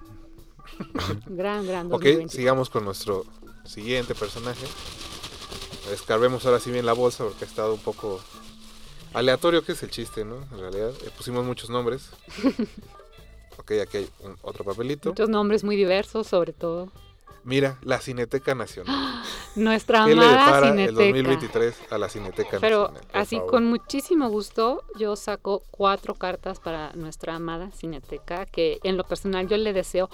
[1.27, 2.31] Gran, gran Ok, 2023.
[2.33, 3.27] sigamos con nuestro
[3.65, 4.65] siguiente personaje.
[5.93, 8.21] Escarbemos ahora sí bien la bolsa porque ha estado un poco
[9.13, 10.37] aleatorio, que es el chiste, ¿no?
[10.53, 12.11] En realidad, eh, pusimos muchos nombres.
[13.59, 15.09] ok, aquí hay un- otro papelito.
[15.11, 16.91] Muchos nombres muy diversos, sobre todo.
[17.45, 18.95] Mira, la Cineteca Nacional.
[19.57, 20.99] Nuestra ¿Qué le amada depara el Cineteca.
[21.05, 23.09] 2023 a la Cineteca Pero Nacional?
[23.13, 23.51] así favor.
[23.51, 29.49] con muchísimo gusto yo saco cuatro cartas para nuestra amada Cineteca, que en lo personal
[29.49, 30.09] yo le deseo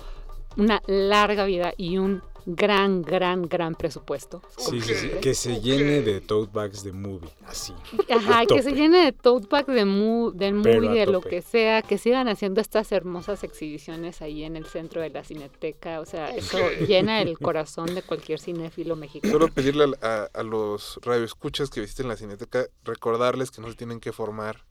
[0.57, 4.41] una larga vida y un gran, gran, gran presupuesto.
[4.57, 7.75] Sí, sí, sí, Que se llene de tote bags de movie, así.
[8.09, 11.83] Ajá, que se llene de tote bag de mu- del movie, de lo que sea,
[11.83, 16.01] que sigan haciendo estas hermosas exhibiciones ahí en el centro de la Cineteca.
[16.01, 19.33] O sea, eso llena el corazón de cualquier cinéfilo mexicano.
[19.33, 23.99] Solo pedirle a, a los radioescuchas que visiten la Cineteca, recordarles que no se tienen
[24.01, 24.65] que formar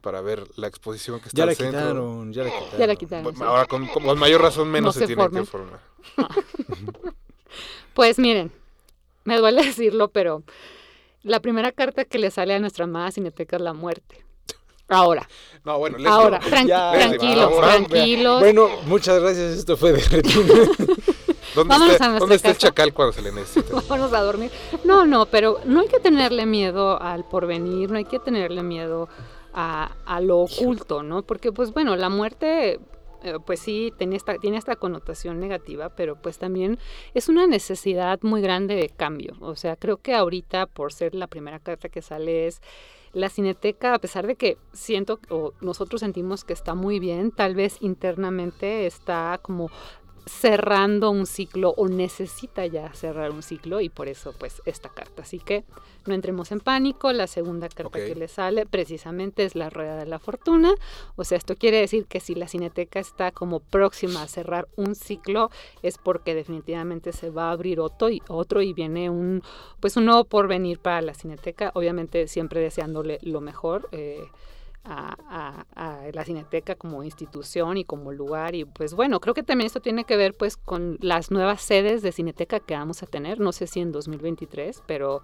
[0.00, 1.80] para ver la exposición que está Ya al centro.
[1.80, 2.78] quitaron, ya la quitaron.
[2.78, 3.42] Ya la quitaron.
[3.42, 5.44] Ahora, con, con mayor razón, menos No se, se tienen formen.
[5.44, 5.80] que formar.
[7.96, 8.52] Pues miren,
[9.24, 10.42] me duele decirlo, pero
[11.22, 14.22] la primera carta que le sale a nuestra amada Cineteca es la muerte.
[14.88, 15.26] Ahora,
[15.64, 18.38] No, bueno, Leslie, ahora, tran- Ya, tranquilos, vamos, tranquilos.
[18.40, 19.56] Bueno, muchas gracias.
[19.58, 20.44] Esto fue de retina.
[21.56, 23.74] ¿Dónde, está, a nuestra ¿dónde está el chacal cuando se le necesita?
[23.88, 24.50] Vámonos a dormir.
[24.84, 29.08] No, no, pero no hay que tenerle miedo al porvenir, no hay que tenerle miedo
[29.54, 31.22] a, a lo oculto, ¿no?
[31.22, 32.78] Porque, pues bueno, la muerte,
[33.44, 36.78] pues sí, tiene esta, tiene esta connotación negativa, pero pues también
[37.14, 39.34] es una necesidad muy grande de cambio.
[39.40, 42.60] O sea, creo que ahorita, por ser la primera carta que sale, es
[43.12, 47.54] la cineteca, a pesar de que siento o nosotros sentimos que está muy bien, tal
[47.54, 49.70] vez internamente está como
[50.26, 55.22] cerrando un ciclo o necesita ya cerrar un ciclo y por eso pues esta carta.
[55.22, 55.64] Así que
[56.04, 60.06] no entremos en pánico, la segunda carta que le sale precisamente es la rueda de
[60.06, 60.74] la fortuna,
[61.14, 64.94] o sea, esto quiere decir que si la cineteca está como próxima a cerrar un
[64.96, 65.50] ciclo
[65.82, 69.42] es porque definitivamente se va a abrir otro y otro y viene un
[69.80, 73.88] pues un nuevo porvenir para la cineteca, obviamente siempre deseándole lo mejor.
[73.92, 74.24] eh,
[74.86, 79.42] a, a- a la Cineteca como institución y como lugar y pues bueno, creo que
[79.42, 83.06] también esto tiene que ver pues con las nuevas sedes de Cineteca que vamos a
[83.06, 85.22] tener, no sé si en 2023, pero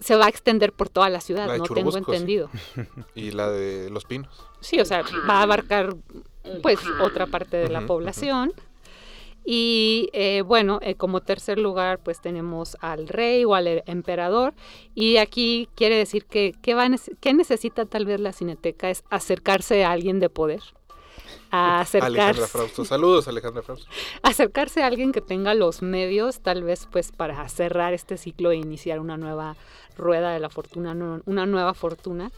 [0.00, 1.98] se va a extender por toda la ciudad, La no tengo sí.
[1.98, 2.50] entendido.
[3.14, 4.28] Y la de Los Pinos.
[4.60, 5.94] Sí, o sea, va a abarcar
[6.62, 8.52] pues otra parte de la población.
[9.48, 14.54] Y eh, bueno, eh, como tercer lugar pues tenemos al rey o al emperador.
[14.94, 16.88] Y aquí quiere decir que ¿qué, va
[17.20, 20.60] qué necesita tal vez la cineteca es acercarse a alguien de poder.
[21.52, 22.84] A Alejandra acercarse, Frausto.
[22.84, 23.88] Saludos, Alejandra Frausto.
[24.22, 28.56] acercarse a alguien que tenga los medios tal vez pues para cerrar este ciclo e
[28.56, 29.54] iniciar una nueva
[29.96, 30.92] rueda de la fortuna,
[31.24, 32.32] una nueva fortuna.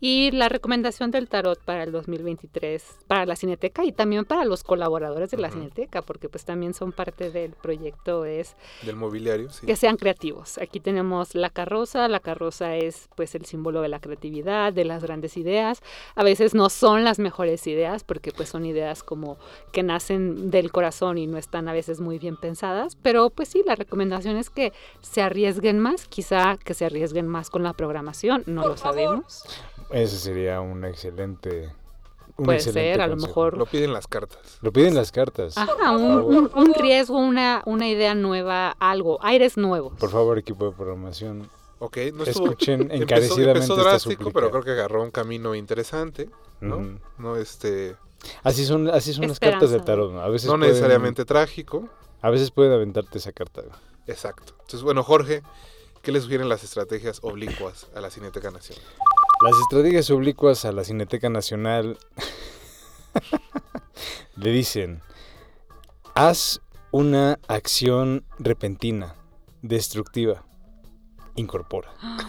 [0.00, 4.64] Y la recomendación del tarot para el 2023, para la Cineteca y también para los
[4.64, 5.50] colaboradores de la.
[5.50, 9.66] Cineteca, porque pues también son parte del proyecto, es Del mobiliario, sí.
[9.66, 10.58] que sean creativos.
[10.58, 15.02] Aquí tenemos la carroza, la carroza es pues el símbolo de la creatividad, de las
[15.02, 15.82] grandes ideas.
[16.14, 19.38] A veces no son las mejores ideas porque pues son ideas como
[19.72, 23.62] que nacen del corazón y no están a veces muy bien pensadas, pero pues sí,
[23.66, 28.44] la recomendación es que se arriesguen más, quizá que se arriesguen más con la programación,
[28.46, 29.44] no lo sabemos.
[29.90, 31.72] Ese sería un excelente.
[32.36, 34.58] Un Puede excelente ser, a lo mejor Lo piden las cartas.
[34.62, 35.58] Lo piden las cartas.
[35.58, 39.92] Ajá, un, un- un riesgo, una, una idea nueva, algo, aires nuevos.
[39.98, 41.50] Por favor, equipo de programación,
[41.80, 42.44] Ok, no estuvo...
[42.46, 44.32] escuchen Empezó, encarecidamente empezó esta drástico, súplica.
[44.32, 46.98] pero creo que agarró un camino interesante, ¿no?
[47.18, 47.96] No, este,
[48.42, 50.12] Así son, así son las cartas del tarot.
[50.12, 50.20] ¿no?
[50.22, 51.88] A veces no pueden- necesariamente trágico.
[52.22, 53.62] A veces pueden aventarte esa carta.
[54.06, 54.52] Exacto.
[54.52, 55.42] Entonces, bueno, Jorge,
[56.02, 58.84] ¿qué le sugieren las estrategias oblicuas a la Cineteca Nacional?
[59.42, 61.98] Las estrategias oblicuas a la Cineteca Nacional
[64.36, 65.00] le dicen,
[66.14, 69.14] haz una acción repentina,
[69.62, 70.42] destructiva,
[71.36, 71.90] incorpora.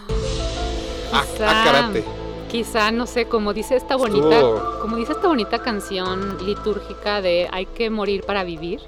[1.13, 2.05] Ah, Quizá- ah, karate.
[2.49, 7.49] Quizá, no sé, como dice esta bonita, Estuvo- como dice esta bonita canción litúrgica de
[7.51, 8.79] hay que morir para vivir.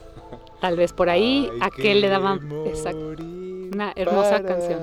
[0.60, 3.14] Tal vez por ahí a qué le daban exacto,
[3.72, 4.80] una hermosa canción.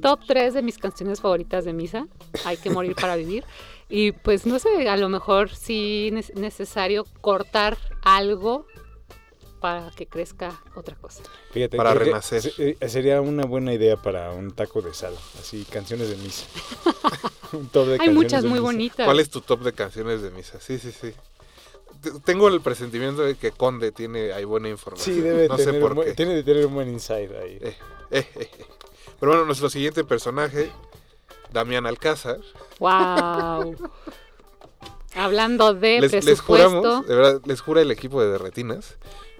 [0.00, 2.06] Top 3 de mis canciones favoritas de misa,
[2.44, 3.44] Hay que morir para vivir.
[3.88, 8.66] Y pues no sé, a lo mejor sí es necesario cortar algo
[9.60, 11.22] para que crezca otra cosa.
[11.52, 12.42] Fíjate, Para renacer.
[12.58, 16.46] eh, sería una buena idea para un taco de sal, así canciones de misa.
[17.52, 18.62] un top de Hay canciones muchas de muy misa.
[18.66, 19.04] bonitas.
[19.06, 20.58] ¿Cuál es tu top de canciones de misa?
[20.60, 21.12] Sí, sí, sí.
[22.24, 25.14] Tengo el presentimiento de que Conde tiene ahí buena información.
[25.14, 26.14] Sí, debe no sé tener por un buen- qué.
[26.14, 27.58] tiene que tener un buen insight ahí.
[27.60, 27.76] Eh.
[29.20, 30.70] Pero bueno, nuestro siguiente personaje,
[31.52, 32.38] Damián Alcázar.
[32.78, 33.76] Wow.
[35.14, 36.68] Hablando de Les, les presupuesto.
[36.70, 38.96] juramos, de verdad, les jura el equipo de Derretinas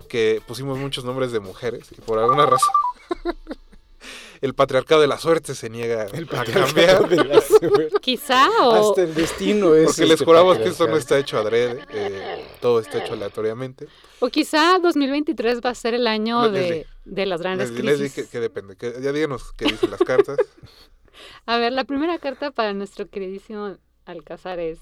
[0.09, 2.69] que pusimos muchos nombres de mujeres y por alguna razón
[4.43, 7.09] el patriarcado de la suerte se niega a cambiar.
[7.09, 7.89] De la suerte.
[8.03, 9.87] Quizá o Hasta el destino es.
[9.87, 13.87] Porque les este juramos que esto no está hecho adrede, eh, todo está hecho aleatoriamente.
[14.21, 17.85] O quizá 2023 va a ser el año Les- les de, de las grandes Les,
[17.85, 18.25] les di crisis.
[18.25, 20.39] que, que depende, que ya díganos qué dicen las cartas.
[21.47, 24.79] A ver, la primera carta para nuestro queridísimo Alcázar es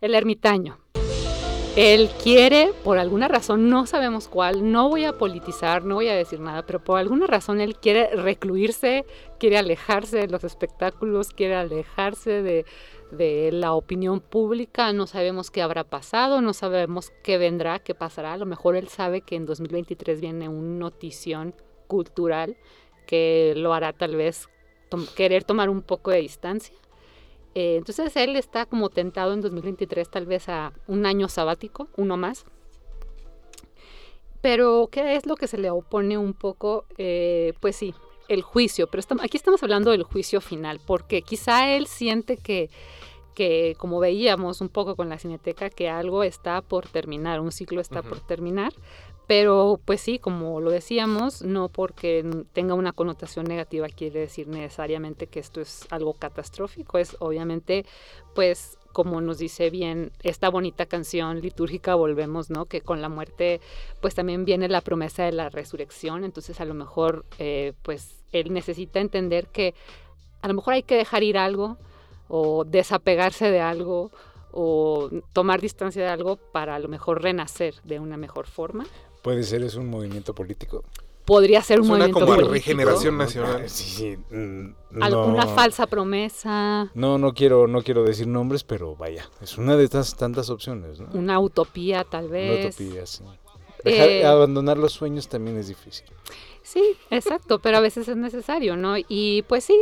[0.00, 0.78] el ermitaño.
[1.76, 6.14] Él quiere, por alguna razón, no sabemos cuál, no voy a politizar, no voy a
[6.14, 9.04] decir nada, pero por alguna razón él quiere recluirse,
[9.38, 12.64] quiere alejarse de los espectáculos, quiere alejarse de,
[13.10, 18.32] de la opinión pública, no sabemos qué habrá pasado, no sabemos qué vendrá, qué pasará,
[18.32, 21.54] a lo mejor él sabe que en 2023 viene una notición
[21.86, 22.56] cultural
[23.06, 24.48] que lo hará tal vez
[25.14, 26.76] querer tomar un poco de distancia.
[27.54, 32.16] Eh, entonces él está como tentado en 2023 tal vez a un año sabático, uno
[32.16, 32.44] más.
[34.42, 36.84] Pero ¿qué es lo que se le opone un poco?
[36.98, 37.94] Eh, pues sí,
[38.28, 42.70] el juicio, pero estam- aquí estamos hablando del juicio final, porque quizá él siente que,
[43.34, 47.80] que, como veíamos un poco con la cineteca, que algo está por terminar, un ciclo
[47.80, 48.72] está por terminar,
[49.26, 55.26] pero pues sí, como lo decíamos, no porque tenga una connotación negativa quiere decir necesariamente
[55.26, 57.84] que esto es algo catastrófico, es obviamente
[58.34, 62.64] pues como nos dice bien esta bonita canción litúrgica, volvemos, ¿no?
[62.64, 63.60] Que con la muerte
[64.00, 68.54] pues también viene la promesa de la resurrección, entonces a lo mejor eh, pues él
[68.54, 69.74] necesita entender que
[70.40, 71.76] a lo mejor hay que dejar ir algo
[72.28, 74.12] o desapegarse de algo
[74.50, 78.86] o tomar distancia de algo para a lo mejor renacer de una mejor forma.
[79.20, 80.84] Puede ser, es un movimiento político.
[81.26, 83.68] Podría ser un Suena movimiento como político, regeneración nacional.
[83.68, 84.16] Sí, sí.
[84.34, 85.54] mm, alguna no.
[85.54, 90.16] falsa promesa, No, no quiero, no quiero decir nombres, pero vaya, es una de estas
[90.16, 91.08] tantas opciones, ¿no?
[91.12, 92.76] una utopía tal Una vez.
[92.80, 93.24] utopía, sí.
[93.84, 96.06] Dejar- Eh, abandonar los sueños también es difícil.
[96.62, 98.94] Sí, exacto, pero a veces es necesario, ¿no?
[98.96, 99.80] Y pues sí,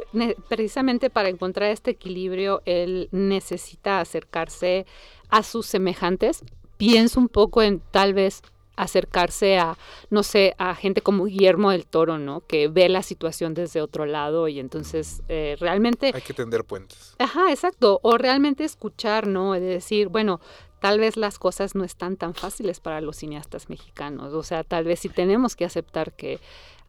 [0.48, 4.84] precisamente para encontrar este equilibrio, él necesita acercarse
[5.30, 6.42] a sus semejantes.
[6.76, 8.42] Pienso un poco en tal vez
[8.76, 9.76] acercarse a,
[10.10, 12.40] no sé, a gente como Guillermo del Toro, ¿no?
[12.46, 17.14] Que ve la situación desde otro lado y entonces eh, realmente Hay que tender puentes.
[17.18, 18.00] Ajá, exacto.
[18.02, 19.52] O realmente escuchar, ¿no?
[19.52, 20.40] De decir, bueno,
[20.80, 24.34] tal vez las cosas no están tan fáciles para los cineastas mexicanos.
[24.34, 26.40] O sea, tal vez sí tenemos que aceptar que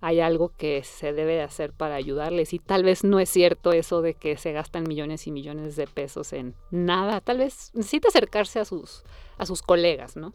[0.02, 2.54] hay algo que se debe de hacer para ayudarles.
[2.54, 5.88] Y tal vez no es cierto eso de que se gastan millones y millones de
[5.88, 7.22] pesos en nada.
[7.22, 9.04] Tal vez necesita acercarse a sus,
[9.38, 10.34] a sus colegas, ¿no?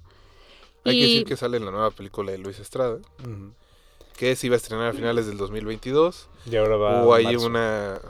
[0.84, 2.98] Hay que decir que sale en la nueva película de Luis Estrada,
[4.16, 6.28] que se iba a estrenar a finales del 2022.
[6.50, 7.04] Y ahora va.
[7.04, 8.00] Hubo a ahí una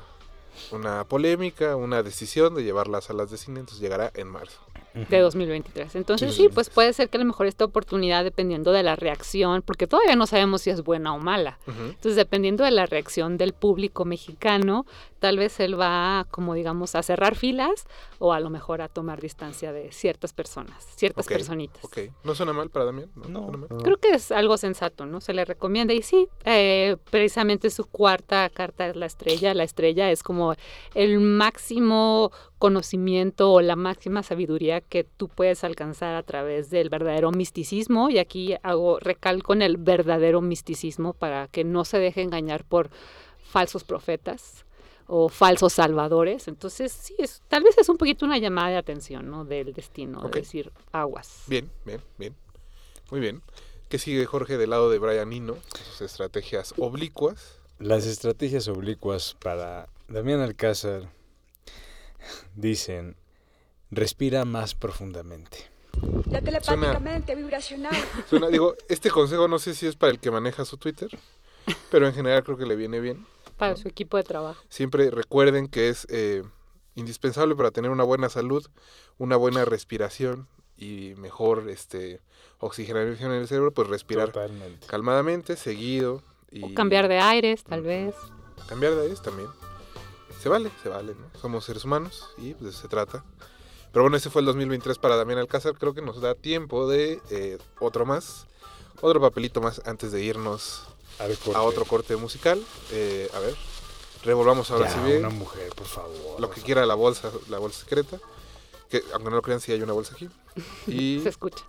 [0.70, 4.60] una polémica, una decisión de llevarla a salas de cine, entonces llegará en marzo.
[4.94, 5.94] De 2023.
[5.96, 9.62] Entonces Sí, pues puede ser que a lo mejor esta oportunidad, dependiendo de la reacción,
[9.62, 11.58] porque todavía no sabemos si es buena o mala.
[11.66, 14.86] Entonces, dependiendo de la reacción del público mexicano,
[15.18, 17.86] tal vez él va, como digamos, a cerrar filas
[18.18, 21.84] o a lo mejor a tomar distancia de ciertas personas, ciertas Ok, personitas.
[21.84, 23.10] Ok, ¿no suena mal para Damián?
[23.14, 23.68] No, No, mal.
[23.82, 25.20] Creo que es algo sensato, ¿no?
[25.20, 25.94] Se le recomienda.
[25.94, 29.54] Y sí, eh, precisamente su cuarta carta es la estrella.
[29.54, 30.54] La estrella es como
[30.94, 37.32] el máximo conocimiento o la máxima sabiduría que tú puedes alcanzar a través del verdadero
[37.32, 38.10] misticismo.
[38.10, 42.90] Y aquí hago recalco en el verdadero misticismo para que no se deje engañar por
[43.42, 44.66] falsos profetas
[45.06, 46.48] o falsos salvadores.
[46.48, 49.46] Entonces, sí, es, tal vez es un poquito una llamada de atención, ¿no?
[49.46, 51.44] Del destino, de decir aguas.
[51.46, 52.36] Bien, bien, bien.
[53.10, 53.40] Muy bien.
[53.88, 55.56] ¿Qué sigue Jorge del lado de Brian Eno?
[55.82, 57.58] Sus estrategias oblicuas.
[57.78, 61.08] Las estrategias oblicuas para Damián Alcázar
[62.54, 63.16] dicen,
[63.90, 65.58] respira más profundamente.
[66.26, 67.94] Ya telepáticamente, vibracional.
[68.30, 71.10] Suena- digo, este consejo no sé si es para el que maneja su Twitter,
[71.90, 73.26] pero en general creo que le viene bien.
[73.56, 74.62] Para su equipo de trabajo.
[74.70, 76.42] Siempre recuerden que es eh,
[76.94, 78.66] indispensable para tener una buena salud,
[79.18, 82.22] una buena respiración y mejor este,
[82.58, 84.86] oxigenación en el cerebro, pues respirar Totalmente.
[84.86, 86.22] calmadamente, seguido.
[86.50, 88.14] Y O cambiar de aires, tal vez.
[88.66, 89.48] Cambiar de aires también.
[90.42, 91.40] Se vale, se vale, ¿no?
[91.40, 93.24] Somos seres humanos y pues, de eso se trata.
[93.92, 95.74] Pero bueno, ese fue el 2023 para Damián Alcázar.
[95.76, 98.46] Creo que nos da tiempo de eh, otro más,
[99.00, 100.84] otro papelito más antes de irnos
[101.18, 101.58] Al corte.
[101.58, 102.62] a otro corte musical.
[102.92, 103.54] Eh, a ver,
[104.24, 106.40] revolvamos ahora Ya, si bien una mujer, por favor.
[106.40, 108.18] lo que quiera la bolsa, la bolsa secreta.
[108.88, 110.28] Que aunque no lo crean, sí hay una bolsa aquí.
[110.86, 111.64] Y Se escucha.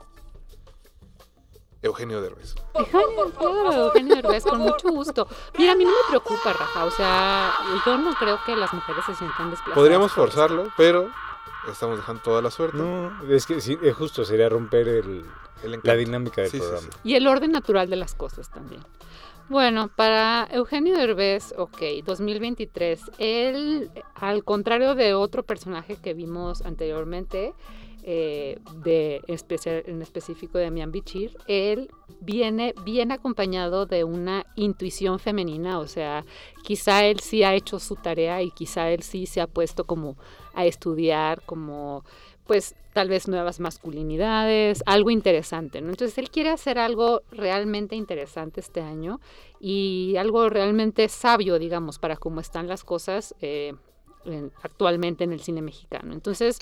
[1.82, 2.56] Eugenio Derbez.
[2.76, 5.28] Eugenio, claro, Eugenio Derbez, con mucho gusto.
[5.58, 6.86] Mira, a mí no me preocupa, Rafa.
[6.86, 7.52] O sea,
[7.86, 9.76] yo no creo que las mujeres se sientan desplazadas.
[9.76, 10.22] Podríamos esto.
[10.22, 11.10] forzarlo, pero
[11.72, 12.78] estamos dejando toda la suerte.
[12.78, 15.26] No, es que sí, es justo, sería romper el,
[15.64, 16.88] El la dinámica del Sí, sí, programa.
[16.92, 17.00] sí.
[17.04, 18.82] Y el orden natural de las cosas también.
[19.50, 27.54] Bueno, para Eugenio Derbez, ok, 2023, él, al contrario de otro personaje que vimos anteriormente,
[28.04, 35.80] eh, de en específico de Mian Bichir, él viene bien acompañado de una intuición femenina,
[35.80, 36.26] o sea,
[36.64, 40.18] quizá él sí ha hecho su tarea y quizá él sí se ha puesto como
[40.54, 42.04] a estudiar, como
[42.46, 45.90] pues tal vez nuevas masculinidades, algo interesante, ¿no?
[45.90, 49.22] Entonces él quiere hacer algo realmente interesante este año
[49.60, 53.74] y algo realmente sabio, digamos, para cómo están las cosas eh,
[54.26, 56.14] en- actualmente en el cine mexicano.
[56.14, 56.60] Entonces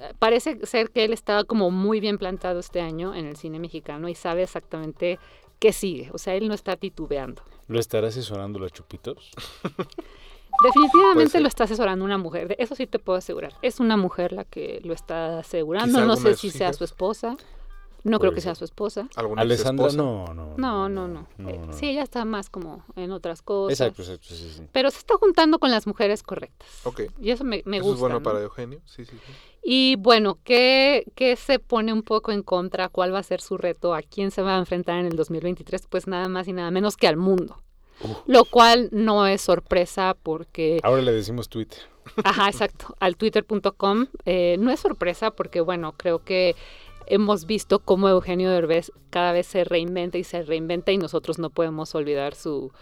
[0.00, 3.58] eh, parece ser que él estaba como muy bien plantado este año en el cine
[3.58, 5.18] mexicano y sabe exactamente
[5.58, 7.42] qué sigue, o sea, él no está titubeando.
[7.68, 9.30] ¿Lo estará asesorando los chupitos?
[10.64, 13.54] Definitivamente lo está asesorando una mujer, de eso sí te puedo asegurar.
[13.62, 17.36] Es una mujer la que lo está asegurando, no sé si sea su esposa,
[18.04, 19.08] no creo que sea su esposa.
[19.16, 19.96] ¿Alguna Alessandra, exesposa?
[20.02, 20.54] no, no.
[20.56, 21.26] No, no, no.
[21.38, 21.72] no, no.
[21.72, 23.80] Sí, ella está más como en otras cosas.
[23.80, 24.62] Exacto, exacto, sí, sí.
[24.72, 26.68] Pero se está juntando con las mujeres correctas.
[26.84, 27.02] Ok.
[27.20, 27.94] Y eso me, me Eso gusta.
[27.96, 28.22] es bueno ¿no?
[28.22, 28.80] para Eugenio.
[28.84, 29.32] Sí, sí, sí.
[29.64, 32.88] Y bueno, ¿qué, ¿qué se pone un poco en contra?
[32.88, 33.94] ¿Cuál va a ser su reto?
[33.94, 35.86] ¿A quién se va a enfrentar en el 2023?
[35.88, 37.62] Pues nada más y nada menos que al mundo.
[38.26, 41.78] Lo cual no es sorpresa porque Ahora le decimos Twitter.
[42.24, 44.06] Ajá, exacto, al twitter.com.
[44.24, 46.56] Eh, no es sorpresa porque, bueno, creo que
[47.12, 51.50] hemos visto cómo Eugenio Derbez cada vez se reinventa y se reinventa y nosotros no
[51.50, 52.72] podemos olvidar su,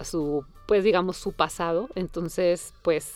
[0.00, 1.88] su pues digamos, su pasado.
[1.96, 3.12] Entonces, pues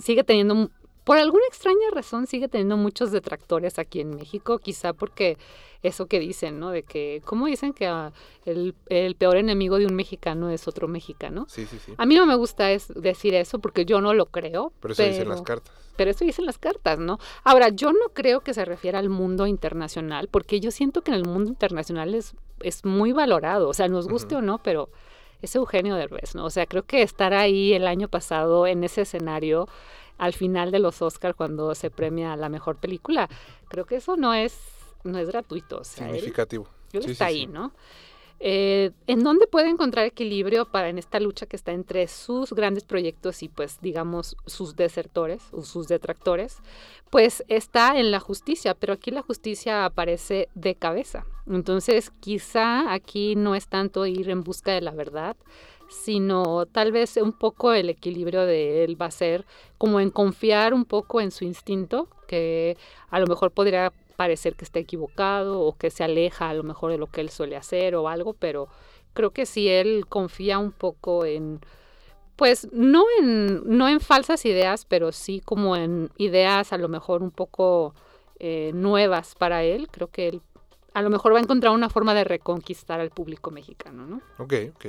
[0.00, 0.70] sigue teniendo,
[1.10, 5.38] por alguna extraña razón, sigue teniendo muchos detractores aquí en México, quizá porque
[5.82, 6.70] eso que dicen, ¿no?
[6.70, 8.12] De que, ¿cómo dicen que ah,
[8.44, 11.46] el, el peor enemigo de un mexicano es otro mexicano?
[11.48, 11.94] Sí, sí, sí.
[11.98, 14.72] A mí no me gusta es decir eso porque yo no lo creo.
[14.78, 15.74] Pero eso dicen las cartas.
[15.96, 17.18] Pero eso dicen las cartas, ¿no?
[17.42, 21.16] Ahora, yo no creo que se refiera al mundo internacional, porque yo siento que en
[21.16, 24.90] el mundo internacional es, es muy valorado, o sea, nos guste o no, pero
[25.42, 26.44] es Eugenio Derbez, ¿no?
[26.44, 29.68] O sea, creo que estar ahí el año pasado en ese escenario
[30.20, 33.28] al final de los Oscar cuando se premia la mejor película,
[33.68, 34.56] creo que eso no es
[35.02, 36.68] no es gratuito, o sea, él- Significativo.
[36.92, 37.46] él Sí, está sí, ahí, sí.
[37.46, 37.72] ¿no?
[38.42, 42.84] Eh, ¿En dónde puede encontrar equilibrio para en esta lucha que está entre sus grandes
[42.84, 46.58] proyectos y pues digamos sus desertores o sus detractores?
[47.10, 51.26] Pues está en la justicia, pero aquí la justicia aparece de cabeza.
[51.46, 55.36] Entonces quizá aquí no es tanto ir en busca de la verdad,
[55.90, 59.44] sino tal vez un poco el equilibrio de él va a ser
[59.76, 62.76] como en confiar un poco en su instinto, que
[63.10, 66.92] a lo mejor podría parecer que está equivocado o que se aleja a lo mejor
[66.92, 68.68] de lo que él suele hacer o algo, pero
[69.12, 71.60] creo que si él confía un poco en
[72.36, 77.22] Pues no en, no en falsas ideas, pero sí como en ideas a lo mejor
[77.22, 77.94] un poco
[78.38, 79.88] eh, nuevas para él.
[79.90, 80.42] Creo que él
[80.94, 84.22] a lo mejor va a encontrar una forma de reconquistar al público mexicano, ¿no?
[84.38, 84.86] Ok, ok.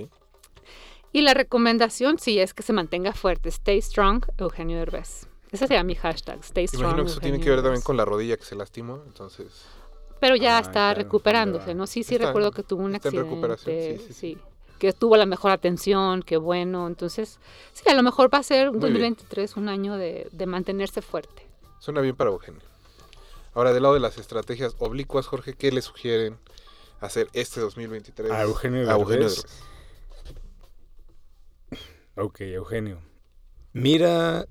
[1.14, 3.50] Y la recomendación sí es que se mantenga fuerte.
[3.50, 5.28] Stay strong, Eugenio Derbez.
[5.52, 6.40] Ese sería mi hashtag.
[6.44, 6.84] Stay strong.
[6.84, 9.48] Imagino que eso tiene que ver también con la rodilla que se lastimó, entonces...
[10.22, 11.74] Pero ya Ah, está claro, recuperándose.
[11.74, 11.88] ¿no?
[11.88, 13.30] Sí, sí Está- recuerdo que tuvo un está en accidente.
[13.30, 14.38] recuperación, sí, sí, sí,
[14.80, 16.88] Que tuvo la mejor atención, que bueno.
[16.88, 17.40] Entonces,
[17.74, 19.14] sí, a lo mejor va a ser un Muy bien.
[19.16, 21.48] 2023 un año de, de mantenerse fuerte.
[21.80, 22.62] Suena bien para Eugenio.
[23.56, 26.38] Ahora, del lado de las estrategias oblicuas, Jorge, ¿qué le sugieren
[27.02, 29.36] hacer este 2023 A Eugenio a Eugenio Derbez.
[29.44, 29.64] Derbez?
[32.16, 33.00] Ok, Eugenio.
[33.74, 34.46] Mira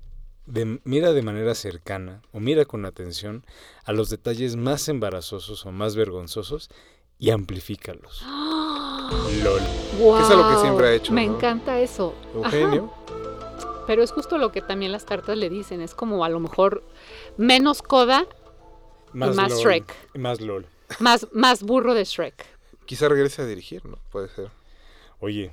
[0.45, 3.45] de, mira de manera cercana o mira con atención
[3.83, 6.69] a los detalles más embarazosos o más vergonzosos
[7.19, 8.23] y amplifícalos.
[9.43, 9.61] LOL.
[9.99, 11.35] Wow, es algo que siempre ha hecho, Me ¿no?
[11.35, 12.15] encanta eso.
[12.43, 12.91] Ajá, Eugenio,
[13.85, 15.81] pero es justo lo que también las cartas le dicen.
[15.81, 16.83] Es como a lo mejor
[17.37, 18.25] menos coda,
[19.13, 19.49] más LOL.
[19.51, 19.93] Shrek.
[20.15, 20.65] Y más LOL.
[20.99, 22.45] más, más burro de Shrek.
[22.85, 23.97] quizá regrese a dirigir, ¿no?
[24.11, 24.49] Puede ser.
[25.19, 25.51] Oye,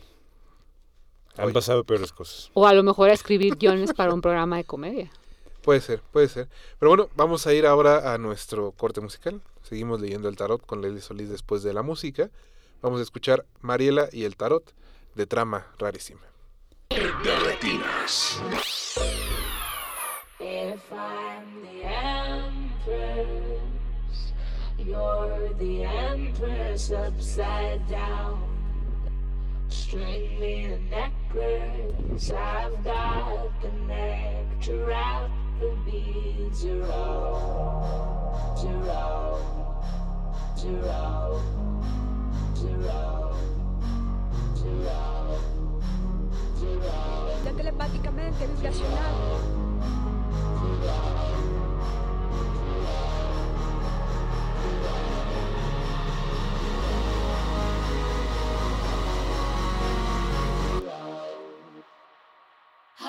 [1.39, 1.55] han Oye.
[1.55, 2.51] pasado peores cosas.
[2.55, 5.11] O a lo mejor a escribir guiones para un programa de comedia.
[5.63, 6.49] Puede ser, puede ser.
[6.79, 9.41] Pero bueno, vamos a ir ahora a nuestro corte musical.
[9.63, 12.31] Seguimos leyendo el tarot con Lely Solís después de la música.
[12.83, 14.73] Vamos a escuchar Mariela y el tarot
[15.15, 16.23] de trama rarísima.
[16.91, 18.41] De retinas.
[20.41, 21.83] If I'm the
[22.89, 23.27] empress,
[24.79, 28.58] you're the empress upside down.
[29.89, 35.31] String me a necklace, I've got the neck to wrap
[35.61, 39.41] the beads around, around,
[40.63, 41.41] around,
[42.69, 43.35] around,
[44.63, 45.43] around,
[46.67, 47.45] around.
[47.47, 49.15] Ya telepáticamente vibracional.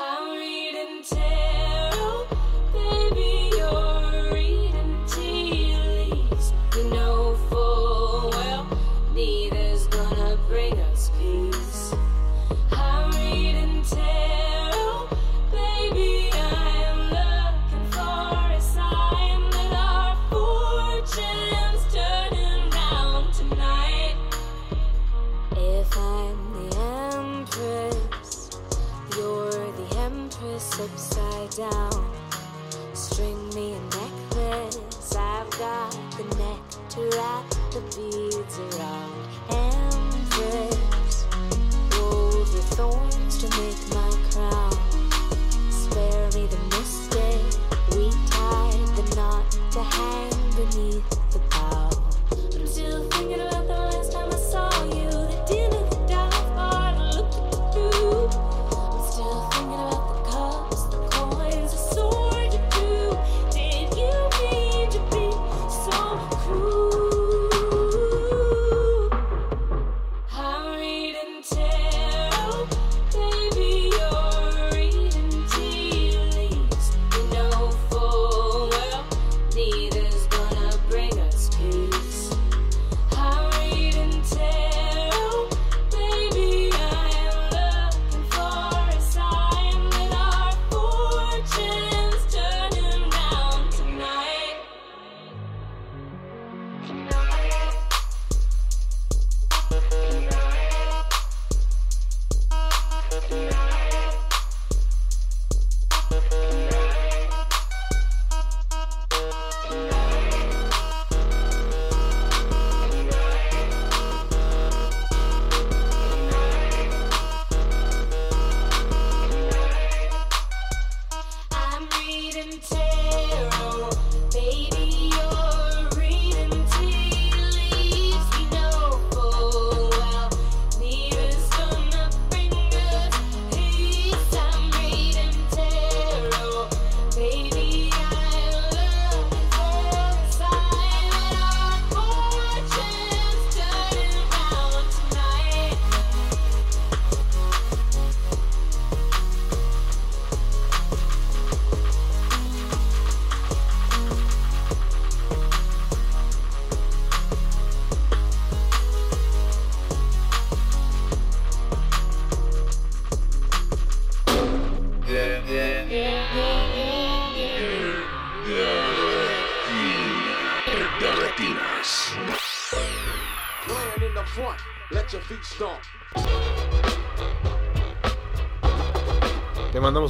[0.02, 1.39] I'm reading tarot,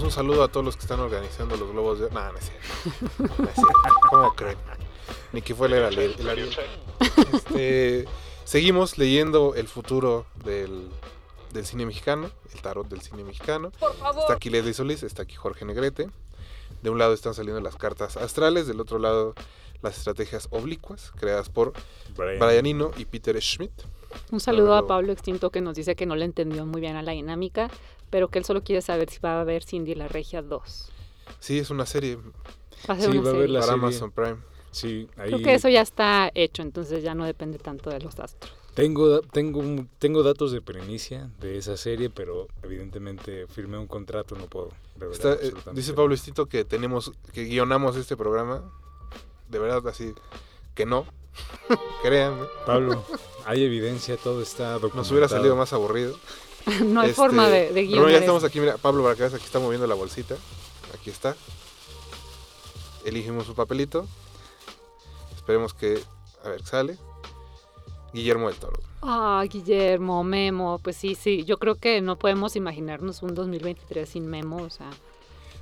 [0.09, 2.13] un saludo a todos los que están organizando los globos de oro.
[2.15, 3.35] No, no es cierto.
[3.37, 3.73] No es cierto.
[4.09, 4.57] ¿Cómo creen?
[5.33, 6.49] Ni que fuera el, ale- el Ariel.
[7.31, 8.05] Este,
[8.43, 10.89] seguimos leyendo el futuro del,
[11.53, 13.71] del cine mexicano, el tarot del cine mexicano.
[14.19, 16.09] Está aquí Leslie Solís, está aquí Jorge Negrete.
[16.81, 19.35] De un lado están saliendo las cartas astrales, del otro lado
[19.83, 21.73] las estrategias oblicuas, creadas por
[22.17, 22.39] Brian.
[22.39, 23.71] Brian Eno y Peter Schmidt.
[24.31, 27.03] Un saludo a Pablo Extinto que nos dice que no le entendió muy bien a
[27.03, 27.69] la dinámica,
[28.09, 30.91] pero que él solo quiere saber si va a haber Cindy la Regia 2.
[31.39, 32.17] Sí, es una serie
[32.89, 33.47] Va a ser Sí, una va a serie.
[33.53, 33.83] la para serie.
[33.87, 34.37] Amazon Prime.
[34.71, 38.19] Sí, ahí Creo que eso ya está hecho, entonces ya no depende tanto de los
[38.19, 38.53] astros.
[38.75, 39.63] tengo, tengo,
[39.97, 44.69] tengo datos de primicia de esa serie, pero evidentemente firmé un contrato, no puedo.
[44.95, 45.93] revelar Está, eh, absolutamente dice.
[45.93, 48.63] Pablo Estito que tenemos, que guionamos este programa.
[49.49, 50.13] De verdad, así
[50.75, 51.05] que no.
[52.03, 52.45] Créanme.
[52.65, 53.03] Pablo,
[53.45, 54.97] hay evidencia, todo está documentado.
[55.01, 56.15] Nos hubiera salido más aburrido.
[56.85, 59.21] no hay Este, forma de, de Pero guionar ya estamos aquí, mira, Pablo, para que
[59.21, 60.35] veas, aquí está moviendo la bolsita.
[60.93, 61.35] Aquí está.
[63.05, 64.05] Elegimos un papelito.
[65.35, 66.01] Esperemos que.
[66.43, 66.97] A ver, sale.
[68.13, 68.79] Guillermo del Toro.
[69.01, 74.25] Ah, Guillermo, Memo, pues sí, sí, yo creo que no podemos imaginarnos un 2023 sin
[74.27, 74.89] Memo, o sea,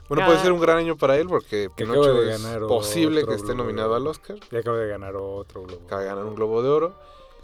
[0.08, 3.26] Bueno, Cada- puede ser un gran año para él porque Pinocho de es ganar posible
[3.26, 4.38] que esté de nominado al Oscar.
[4.50, 5.82] Y acaba de ganar otro globo.
[5.86, 6.95] Acaba de ganar un Globo de Oro.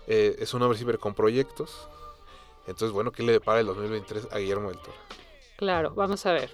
[0.08, 1.88] Eh, es un hombre siempre con proyectos.
[2.68, 4.98] Entonces, bueno, ¿qué le depara el 2023 a Guillermo del Toro?
[5.58, 6.50] claro, vamos a ver.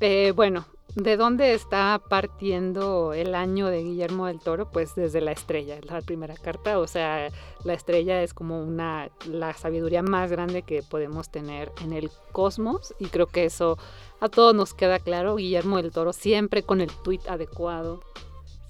[0.00, 0.64] Eh, bueno,
[0.94, 4.70] ¿de dónde está partiendo el año de Guillermo del Toro?
[4.70, 7.28] Pues desde la estrella, es la primera carta, o sea,
[7.64, 12.94] la estrella es como una, la sabiduría más grande que podemos tener en el cosmos
[12.98, 13.78] y creo que eso
[14.20, 15.36] a todos nos queda claro.
[15.36, 18.02] Guillermo del Toro siempre con el tweet adecuado,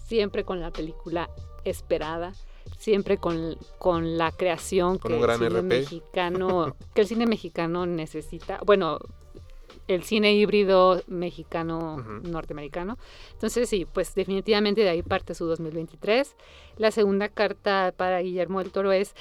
[0.07, 1.29] siempre con la película
[1.65, 2.33] esperada,
[2.83, 5.69] siempre con, con la creación Con que un gran el cine RP.
[5.69, 8.59] mexicano, que el cine mexicano necesita.
[8.67, 8.99] Bueno,
[9.87, 12.99] el cine híbrido mexicano norteamericano.
[13.33, 16.35] Entonces sí, pues definitivamente de ahí parte su 2023.
[16.77, 19.15] La segunda carta para Guillermo del Toro es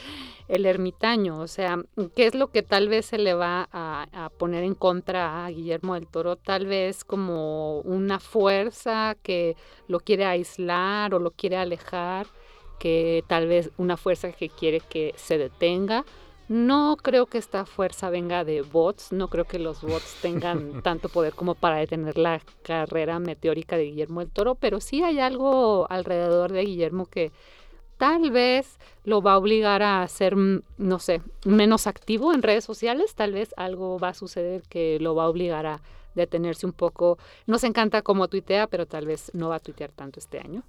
[0.47, 1.77] el ermitaño, o sea,
[2.15, 5.49] ¿qué es lo que tal vez se le va a, a poner en contra a
[5.49, 6.35] Guillermo del Toro?
[6.35, 9.55] Tal vez como una fuerza que
[9.87, 12.25] lo quiere aislar o lo quiere alejar,
[12.81, 16.03] que tal vez una fuerza que quiere que se detenga.
[16.47, 21.07] No creo que esta fuerza venga de bots, no creo que los bots tengan tanto
[21.07, 25.85] poder como para detener la carrera meteórica de Guillermo del Toro, pero sí hay algo
[25.91, 27.31] alrededor de Guillermo que
[27.97, 32.63] tal vez lo va a obligar a ser, mm, no sé, menos activo en redes
[32.63, 35.81] sociales, tal vez algo va a suceder que lo va a obligar a
[36.15, 37.19] detenerse un poco.
[37.45, 40.63] Nos encanta cómo tuitea, pero tal vez no va a tuitear tanto este año.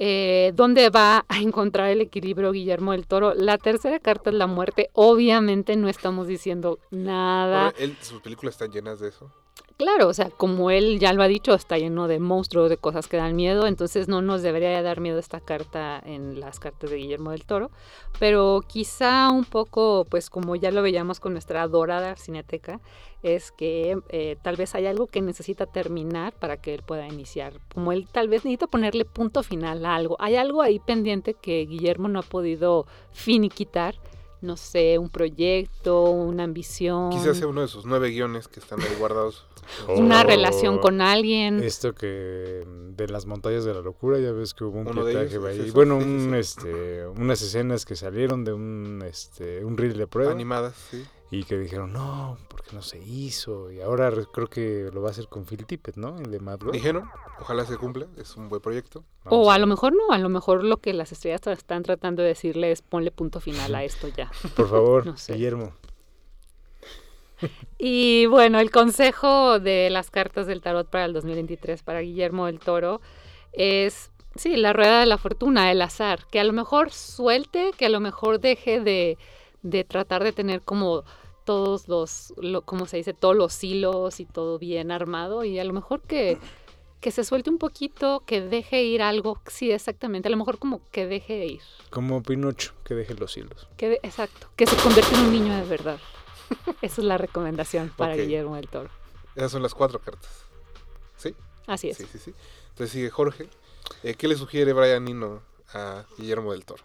[0.00, 3.34] Eh, ¿Dónde va a encontrar el equilibrio Guillermo del Toro?
[3.34, 4.90] La tercera carta es la muerte.
[4.92, 7.72] Obviamente no estamos diciendo nada.
[8.00, 9.32] Sus películas están llenas de eso.
[9.78, 13.06] Claro, o sea, como él ya lo ha dicho, está lleno de monstruos, de cosas
[13.06, 16.96] que dan miedo, entonces no nos debería dar miedo esta carta en las cartas de
[16.96, 17.70] Guillermo del Toro,
[18.18, 22.80] pero quizá un poco, pues como ya lo veíamos con nuestra dorada cineteca,
[23.22, 27.52] es que eh, tal vez hay algo que necesita terminar para que él pueda iniciar,
[27.72, 31.64] como él tal vez necesita ponerle punto final a algo, hay algo ahí pendiente que
[31.66, 33.94] Guillermo no ha podido finiquitar,
[34.40, 37.10] no sé, un proyecto, una ambición.
[37.10, 39.46] Quizás sea uno de sus nueve guiones que están ahí guardados.
[39.88, 41.62] una Oh, relación con alguien.
[41.62, 42.64] Esto que
[42.96, 45.70] de las montañas de la locura, ya ves que hubo un pietaje es ahí.
[45.70, 50.74] Bueno, un, este, unas escenas que salieron de un, este, un reel de prueba Animadas,
[50.90, 51.04] sí.
[51.30, 53.70] Y que dijeron, no, porque no se hizo.
[53.70, 56.16] Y ahora re- creo que lo va a hacer con Phil Tippett, ¿no?
[56.18, 56.72] El de Mad God.
[56.72, 57.08] Dijeron,
[57.40, 59.04] ojalá se cumpla, es un buen proyecto.
[59.24, 62.22] Vamos O a lo mejor no, a lo mejor lo que las estrellas están tratando
[62.22, 64.30] de decirle es ponle punto final a esto ya.
[64.56, 65.34] Por favor, No sé.
[65.34, 65.72] Guillermo.
[67.78, 72.58] Y bueno, el consejo de las cartas del tarot para el 2023 para Guillermo del
[72.58, 73.00] Toro
[73.52, 77.86] es, sí, la rueda de la fortuna, el azar, que a lo mejor suelte, que
[77.86, 79.18] a lo mejor deje de,
[79.62, 81.04] de tratar de tener como
[81.44, 85.64] todos los, lo, como se dice, todos los hilos y todo bien armado y a
[85.64, 86.38] lo mejor que,
[87.00, 90.82] que se suelte un poquito, que deje ir algo, sí, exactamente, a lo mejor como
[90.90, 91.60] que deje ir.
[91.90, 93.66] Como Pinocho, que deje los hilos.
[93.76, 95.98] Que de- exacto, que se convierta en un niño de verdad.
[96.82, 98.14] Esa es la recomendación para.
[98.16, 98.90] Guillermo del Toro.
[99.34, 100.30] Esas son las cuatro cartas.
[101.16, 101.34] ¿Sí?
[101.66, 101.96] Así es.
[101.98, 102.34] Sí, sí, sí.
[102.70, 103.48] Entonces sigue Jorge.
[104.02, 105.42] Eh, ¿Qué le sugiere Brian Nino
[105.72, 106.82] a Guillermo del Toro?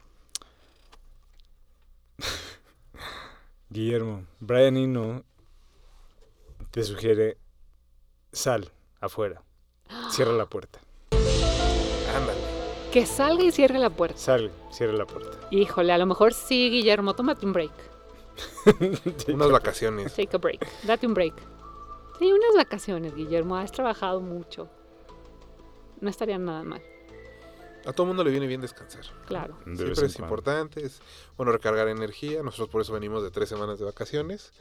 [3.74, 5.24] Guillermo, Brian Eno
[6.70, 7.40] te sugiere
[8.32, 8.72] sal
[9.02, 9.42] afuera.
[10.12, 10.80] Cierra la puerta.
[12.16, 12.40] Ándale.
[12.92, 14.20] Que salga y cierre la puerta.
[14.20, 15.40] Sale, cierra la puerta.
[15.50, 17.72] Híjole, a lo mejor sí, Guillermo, tómate un break.
[19.30, 20.14] Unas vacaciones.
[20.14, 20.84] Take a break.
[20.84, 21.34] Date un break.
[22.20, 23.58] Sí, unas vacaciones, Guillermo.
[23.58, 24.70] Has trabajado mucho.
[26.00, 26.84] No estaría nada mal,
[27.86, 29.02] A todo mundo le viene bien descansar.
[29.26, 29.58] claro.
[29.66, 30.24] De Siempre es cuando.
[30.24, 31.02] importante, es
[31.38, 32.42] bueno recargar energía.
[32.44, 34.52] Nosotros por eso venimos de tres semanas de vacaciones,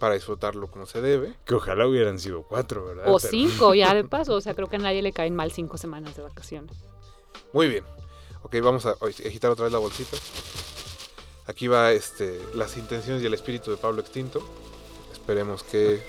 [0.00, 1.34] para disfrutarlo como se debe.
[1.44, 3.04] Que ojalá hubieran sido cuatro, ¿verdad?
[3.08, 4.34] O Pero- cinco, ya de paso.
[4.34, 6.76] O sea, creo que a nadie le caen mal cinco semanas de vacaciones.
[7.52, 7.84] Muy bien.
[8.42, 10.16] Ok, vamos a agitar otra vez la bolsita.
[11.46, 14.42] Aquí va este, las intenciones y el espíritu de Pablo Extinto.
[15.12, 16.02] Esperemos que...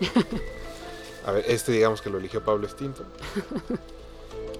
[1.26, 3.04] A ver, este digamos que lo eligió Pablo Extinto.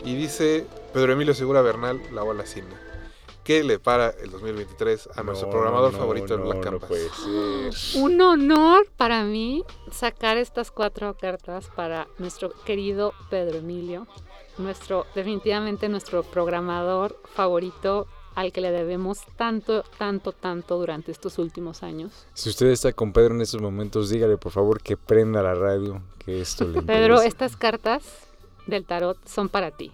[0.04, 2.68] Y dice Pedro Emilio Segura Bernal, la ola cine.
[3.44, 6.62] ¿Qué le para el 2023 a nuestro No, programador no, favorito de no, Black no
[6.64, 6.90] Canvas?
[6.90, 7.10] puede
[7.72, 8.02] ser.
[8.02, 14.06] Un honor para mí sacar estas cuatro cartas para nuestro querido Pedro Emilio,
[14.58, 21.84] nuestro definitivamente nuestro programador favorito al que le debemos tanto, tanto, tanto durante estos últimos
[21.84, 22.28] años.
[22.34, 26.02] Si usted está con Pedro en estos momentos, dígale por favor que prenda la radio,
[26.20, 27.26] que esto le Pedro, interesa.
[27.28, 28.04] estas cartas
[28.68, 29.92] del tarot son para ti,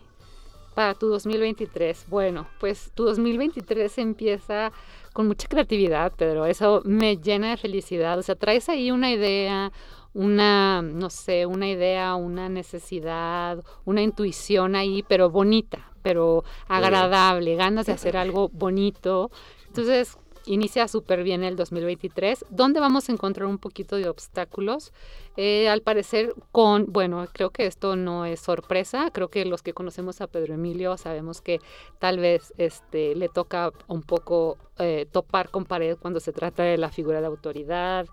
[0.76, 2.06] para tu 2023.
[2.10, 4.72] Bueno, pues tu 2023 empieza
[5.14, 6.46] con mucha creatividad, Pedro.
[6.46, 8.18] Eso me llena de felicidad.
[8.18, 9.72] O sea, traes ahí una idea,
[10.14, 17.86] una, no sé, una idea, una necesidad, una intuición ahí, pero bonita, pero agradable, ganas
[17.86, 19.32] de hacer algo bonito.
[19.68, 24.92] Entonces, inicia súper bien el 2023, donde vamos a encontrar un poquito de obstáculos.
[25.38, 29.74] Eh, al parecer, con, bueno, creo que esto no es sorpresa, creo que los que
[29.74, 31.60] conocemos a Pedro Emilio sabemos que
[32.00, 36.78] tal vez este, le toca un poco eh, topar con pared cuando se trata de
[36.78, 38.08] la figura de autoridad,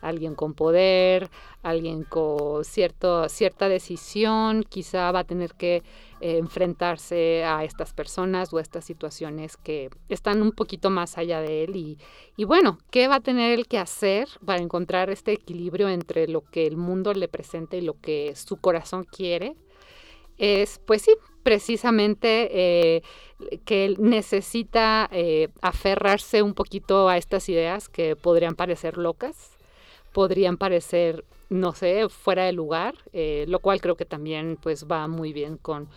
[0.00, 1.30] alguien con poder,
[1.62, 5.82] alguien con cierto, cierta decisión, quizá va a tener que
[6.24, 11.42] eh, enfrentarse a estas personas o a estas situaciones que están un poquito más allá
[11.42, 11.98] de él y,
[12.34, 16.40] y bueno, ¿qué va a tener él que hacer para encontrar este equilibrio entre lo
[16.40, 19.54] que el mundo le presenta y lo que su corazón quiere?
[20.38, 21.12] Es, pues sí,
[21.42, 23.02] precisamente eh,
[23.66, 29.58] que él necesita eh, aferrarse un poquito a estas ideas que podrían parecer locas,
[30.14, 35.08] podrían parecer, no sé, fuera de lugar, eh, lo cual creo que también pues va
[35.08, 35.88] muy bien con,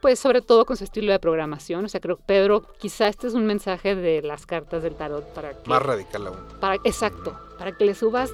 [0.00, 1.84] pues sobre todo con su estilo de programación.
[1.84, 5.24] O sea, creo que Pedro, quizá este es un mensaje de las cartas del tarot
[5.32, 5.68] para que...
[5.68, 6.38] Más radical aún.
[6.60, 8.32] Para, exacto, para que le subas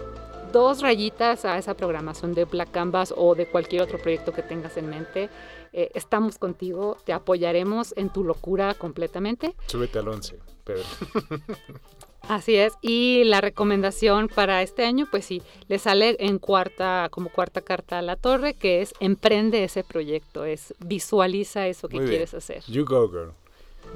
[0.52, 4.76] dos rayitas a esa programación de Black Canvas o de cualquier otro proyecto que tengas
[4.76, 5.28] en mente.
[5.72, 9.56] Eh, estamos contigo, te apoyaremos en tu locura completamente.
[9.66, 10.84] Súbete al 11, Pedro.
[12.28, 17.28] Así es, y la recomendación para este año, pues sí, le sale en cuarta, como
[17.28, 22.04] cuarta carta a la torre, que es emprende ese proyecto, es visualiza eso que Muy
[22.04, 22.12] bien.
[22.12, 22.62] quieres hacer.
[22.66, 23.32] You go, girl.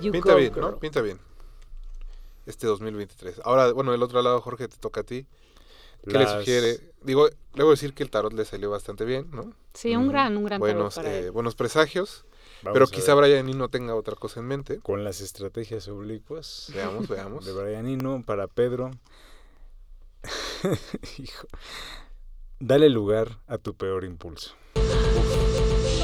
[0.02, 0.60] You Pinta go, bien, girl.
[0.72, 0.78] ¿no?
[0.78, 1.18] Pinta bien.
[2.44, 3.40] Este 2023.
[3.44, 5.26] Ahora, bueno, del otro lado, Jorge, te toca a ti.
[6.06, 6.80] ¿Qué le sugiere?
[7.02, 9.52] Digo, luego decir que el tarot le salió bastante bien, ¿no?
[9.74, 11.30] Sí, un gran, un gran tarot Buenos, para eh, él.
[11.30, 12.24] buenos presagios.
[12.62, 13.14] Vamos pero quizá.
[13.14, 14.78] Brian no tenga otra cosa en mente.
[14.80, 17.44] Con las estrategias oblicuas Veamos, veamos.
[17.44, 18.90] de Brianino para Pedro.
[21.18, 21.46] Hijo.
[22.60, 24.54] Dale lugar a tu peor impulso.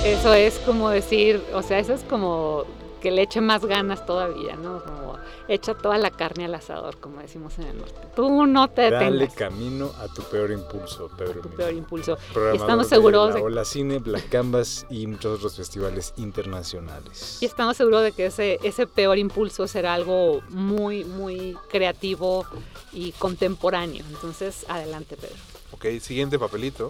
[0.05, 2.65] Eso es como decir, o sea, eso es como
[3.05, 4.83] que le eche más ganas todavía, ¿no?
[4.83, 8.01] Como echa toda la carne al asador, como decimos en el norte.
[8.17, 11.35] Tú no te Dale detengas camino a tu peor impulso, Pedro.
[11.35, 11.57] tu Emilio.
[11.59, 12.17] peor impulso.
[12.33, 17.37] Programador estamos de seguros la de- Ola Cine, Black Canvas y muchos otros festivales internacionales.
[17.43, 22.47] Y estamos seguros de que ese, ese peor impulso será algo muy, muy creativo
[22.91, 24.03] y contemporáneo.
[24.09, 25.37] Entonces, adelante, Pedro.
[25.73, 26.87] Ok, siguiente papelito.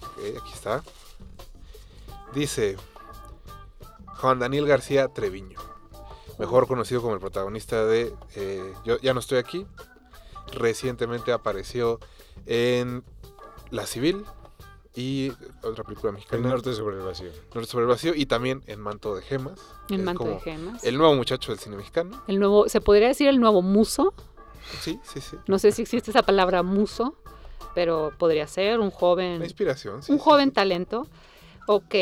[0.00, 0.82] Ok, aquí está.
[2.34, 2.76] Dice
[4.20, 5.58] Juan Daniel García Treviño,
[6.38, 9.66] mejor conocido como el protagonista de eh, Yo ya no estoy aquí.
[10.52, 11.98] Recientemente apareció
[12.46, 13.02] en
[13.70, 14.24] La Civil
[14.94, 15.30] y
[15.62, 17.30] otra película El mexicana, norte sobre el vacío.
[17.54, 19.60] Norte sobre el vacío, y también en Manto de Gemas.
[19.90, 20.82] El es manto de gemas.
[20.84, 22.22] El nuevo muchacho del cine mexicano.
[22.26, 24.14] El nuevo, se podría decir el nuevo muso.
[24.80, 25.36] Sí, sí, sí.
[25.46, 27.14] No sé si existe esa palabra muso,
[27.74, 29.40] pero podría ser un joven.
[29.40, 30.02] La inspiración.
[30.02, 30.54] sí, un sí, joven sí.
[30.54, 31.06] talento.
[31.66, 31.94] Ok,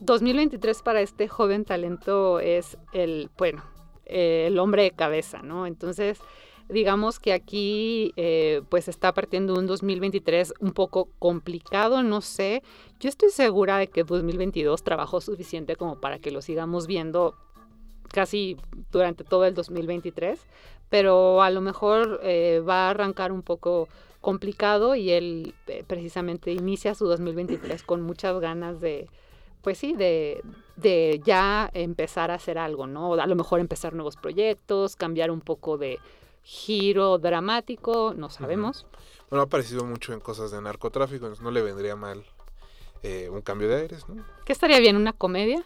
[0.00, 3.62] 2023 para este joven talento es el, bueno,
[4.06, 5.66] eh, el hombre de cabeza, ¿no?
[5.66, 6.18] Entonces,
[6.70, 12.62] digamos que aquí eh, pues está partiendo un 2023 un poco complicado, no sé.
[12.98, 17.34] Yo estoy segura de que 2022 trabajó suficiente como para que lo sigamos viendo
[18.08, 18.56] casi
[18.90, 20.40] durante todo el 2023,
[20.88, 23.86] pero a lo mejor eh, va a arrancar un poco
[24.22, 25.54] complicado y él
[25.86, 29.08] precisamente inicia su 2023 con muchas ganas de
[29.62, 30.42] pues sí, de,
[30.76, 33.14] de ya empezar a hacer algo, ¿no?
[33.14, 35.98] A lo mejor empezar nuevos proyectos, cambiar un poco de
[36.42, 38.86] giro dramático, no sabemos.
[39.28, 42.24] Bueno, ha aparecido mucho en cosas de narcotráfico, entonces no le vendría mal
[43.02, 44.24] eh, un cambio de aires, ¿no?
[44.44, 44.96] ¿Qué estaría bien?
[44.96, 45.62] ¿Una comedia?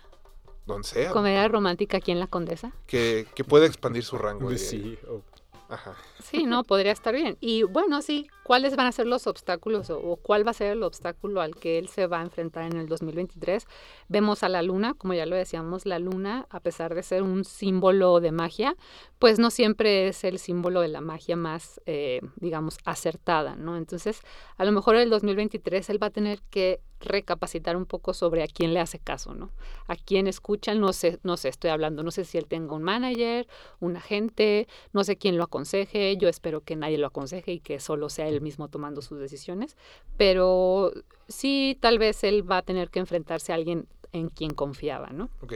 [0.67, 1.11] Donde sea.
[1.11, 2.73] ¿Comedia romántica aquí en La Condesa?
[2.87, 4.51] Que, que pueda expandir su rango.
[4.57, 5.23] Sí, o-
[5.69, 5.95] Ajá.
[6.23, 7.39] Sí, no, podría estar bien.
[7.41, 10.73] Y bueno, sí, ¿cuáles van a ser los obstáculos o, o cuál va a ser
[10.73, 13.67] el obstáculo al que él se va a enfrentar en el 2023?
[14.09, 17.45] Vemos a la luna, como ya lo decíamos, la luna, a pesar de ser un
[17.45, 18.77] símbolo de magia,
[19.19, 23.77] pues no siempre es el símbolo de la magia más, eh, digamos, acertada, ¿no?
[23.77, 24.21] Entonces,
[24.57, 28.43] a lo mejor en el 2023 él va a tener que recapacitar un poco sobre
[28.43, 29.51] a quién le hace caso, ¿no?
[29.87, 32.83] A quién escucha, no sé, no sé, estoy hablando, no sé si él tenga un
[32.83, 33.47] manager,
[33.81, 37.79] un agente, no sé quién lo aconseje, yo espero que nadie lo aconseje y que
[37.81, 39.77] solo sea él mismo tomando sus decisiones,
[40.17, 40.93] pero
[41.29, 45.29] sí, tal vez él va a tener que enfrentarse a alguien en quien confiaba, ¿no?
[45.43, 45.55] Ok.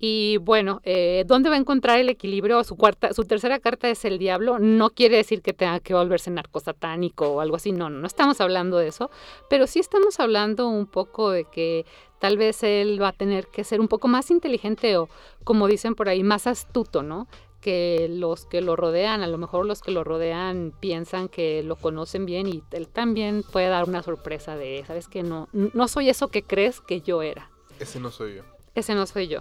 [0.00, 2.62] Y bueno, eh, ¿dónde va a encontrar el equilibrio?
[2.62, 4.60] Su cuarta, su tercera carta es el diablo.
[4.60, 7.72] No quiere decir que tenga que volverse narcosatánico o algo así.
[7.72, 9.10] No, no, no estamos hablando de eso.
[9.50, 11.84] Pero sí estamos hablando un poco de que
[12.20, 15.08] tal vez él va a tener que ser un poco más inteligente o,
[15.42, 17.26] como dicen por ahí, más astuto, ¿no?
[17.60, 21.74] Que los que lo rodean, a lo mejor los que lo rodean piensan que lo
[21.76, 26.08] conocen bien y él también puede dar una sorpresa de, ¿sabes que No, no soy
[26.08, 27.50] eso que crees que yo era
[27.80, 28.42] Ese no soy yo.
[28.74, 29.40] ese no soy yo.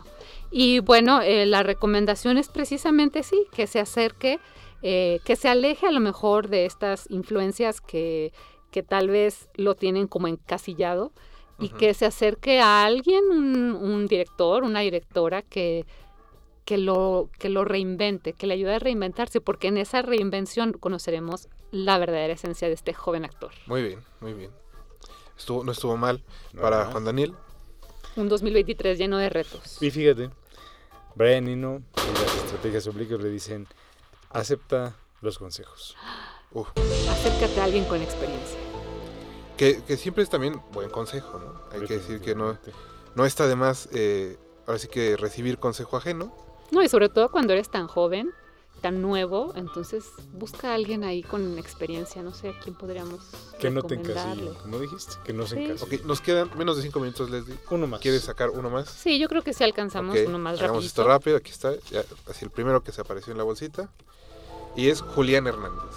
[0.49, 4.39] Y bueno, eh, la recomendación es precisamente sí, que se acerque,
[4.81, 8.33] eh, que se aleje a lo mejor de estas influencias que,
[8.71, 11.11] que tal vez lo tienen como encasillado
[11.59, 15.85] y que se acerque a alguien, un, un director, una directora que,
[16.67, 21.47] que, lo, que lo reinvente, que le ayude a reinventarse, porque en esa reinvención conoceremos
[21.71, 23.51] la verdadera esencia de este joven actor.
[23.67, 24.51] Muy bien, muy bien.
[25.37, 26.21] Estuvo, no estuvo mal
[26.59, 26.85] para.
[26.87, 27.33] Juan Daniel.
[28.17, 29.81] Un 2023 lleno de retos.
[29.81, 30.29] Y fíjate,
[31.15, 33.65] Brian Eno y las estrategias oblicuas le dicen,
[34.31, 35.95] acepta los consejos.
[36.51, 36.67] Uf,
[37.09, 38.59] Acércate a alguien con experiencia.
[39.55, 41.61] que, que siempre es también buen consejo, ¿no?
[41.71, 42.57] Hay que decir que no,
[43.15, 46.45] no está de más, eh, ahora sí que recibir consejo ajeno.
[46.71, 48.31] No, y sobre todo cuando eres tan joven,
[48.81, 53.19] tan nuevo, entonces busca a alguien ahí con experiencia, no sé a quién podríamos
[53.59, 55.63] Que no te encasillen, como dijiste, que no se Sí.
[55.63, 55.99] encasillen.
[56.01, 57.57] Ok, nos quedan menos de cinco minutos, Leslie.
[57.71, 58.01] Uno más.
[58.01, 58.87] ¿Quieres sacar uno más?
[58.89, 61.01] Sí, yo creo que sí alcanzamos uno más Hagamos rapidito.
[61.01, 61.73] esto rápido, aquí está.
[61.89, 63.89] ya, así el primero que se apareció en la bolsita.
[64.75, 65.95] Y es Julián Hernández.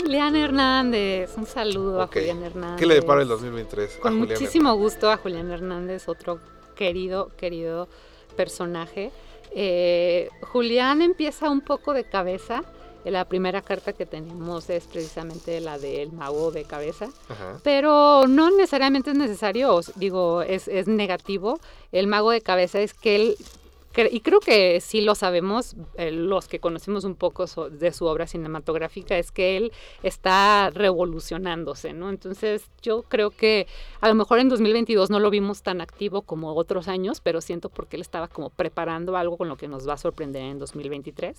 [0.00, 2.78] Julián Hernández, un saludo a Julián Hernández.
[2.80, 6.40] ¿Qué le depara el 2023 a Con Julián muchísimo gusto a Julián Hernández, otro
[6.74, 7.88] querido, querido
[8.36, 9.12] personaje.
[9.52, 12.62] Eh, Julián empieza un poco de cabeza.
[13.04, 17.08] La primera carta que tenemos es precisamente la del mago de cabeza.
[17.28, 17.58] Ajá.
[17.62, 21.60] Pero no necesariamente es necesario, digo, es, es negativo.
[21.92, 23.36] El mago de cabeza es que él,
[23.96, 28.26] y creo que sí lo sabemos, eh, los que conocemos un poco de su obra
[28.26, 29.72] cinematográfica, es que él
[30.02, 32.08] está revolucionándose, ¿no?
[32.08, 33.66] Entonces yo creo que
[34.00, 37.68] a lo mejor en 2022 no lo vimos tan activo como otros años, pero siento
[37.68, 41.36] porque él estaba como preparando algo con lo que nos va a sorprender en 2023.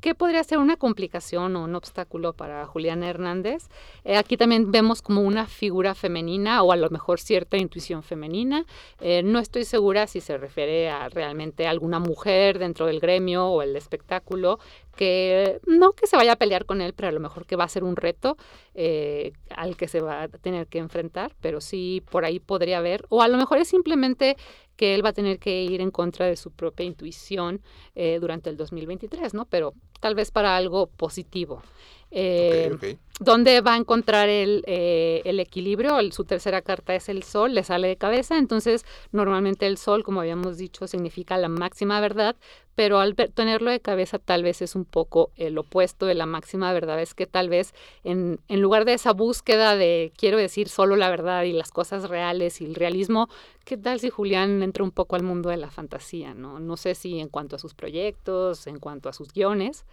[0.00, 3.68] ¿Qué podría ser una complicación o un obstáculo para Julián Hernández?
[4.04, 8.64] Eh, aquí también vemos como una figura femenina o a lo mejor cierta intuición femenina.
[9.00, 13.60] Eh, no estoy segura si se refiere a realmente alguna mujer dentro del gremio o
[13.62, 14.60] el espectáculo
[14.94, 17.64] que no que se vaya a pelear con él, pero a lo mejor que va
[17.64, 18.36] a ser un reto
[18.74, 23.04] eh, al que se va a tener que enfrentar, pero sí por ahí podría haber,
[23.08, 24.36] o a lo mejor es simplemente
[24.78, 27.60] que él va a tener que ir en contra de su propia intuición
[27.96, 29.44] eh, durante el 2023, ¿no?
[29.44, 31.62] Pero tal vez para algo positivo.
[32.10, 32.96] Eh.
[33.20, 35.98] ¿Dónde va a encontrar el, eh, el equilibrio?
[35.98, 40.04] El- su tercera carta es el sol, le sale de cabeza, entonces normalmente el sol,
[40.04, 42.36] como habíamos dicho, significa la máxima verdad,
[42.76, 46.72] pero al tenerlo de cabeza tal vez es un poco el opuesto de la máxima
[46.72, 50.94] verdad, es que tal vez en, en lugar de esa búsqueda de quiero decir solo
[50.94, 53.28] la verdad y las cosas reales y el realismo,
[53.64, 56.34] ¿qué tal si Julián entra un poco al mundo de la fantasía?
[56.34, 59.84] No, no sé si en cuanto a sus proyectos, en cuanto a sus guiones.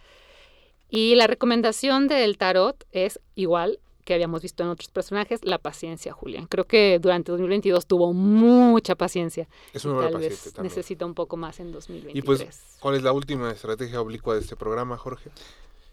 [0.88, 6.12] Y la recomendación del tarot es igual que habíamos visto en otros personajes, la paciencia,
[6.12, 6.46] Julián.
[6.46, 9.48] Creo que durante 2022 tuvo mucha paciencia.
[9.74, 10.62] Es un tal paciente vez también.
[10.62, 12.16] necesita un poco más en 2023.
[12.16, 15.30] Y pues, ¿cuál es la última estrategia oblicua de este programa, Jorge?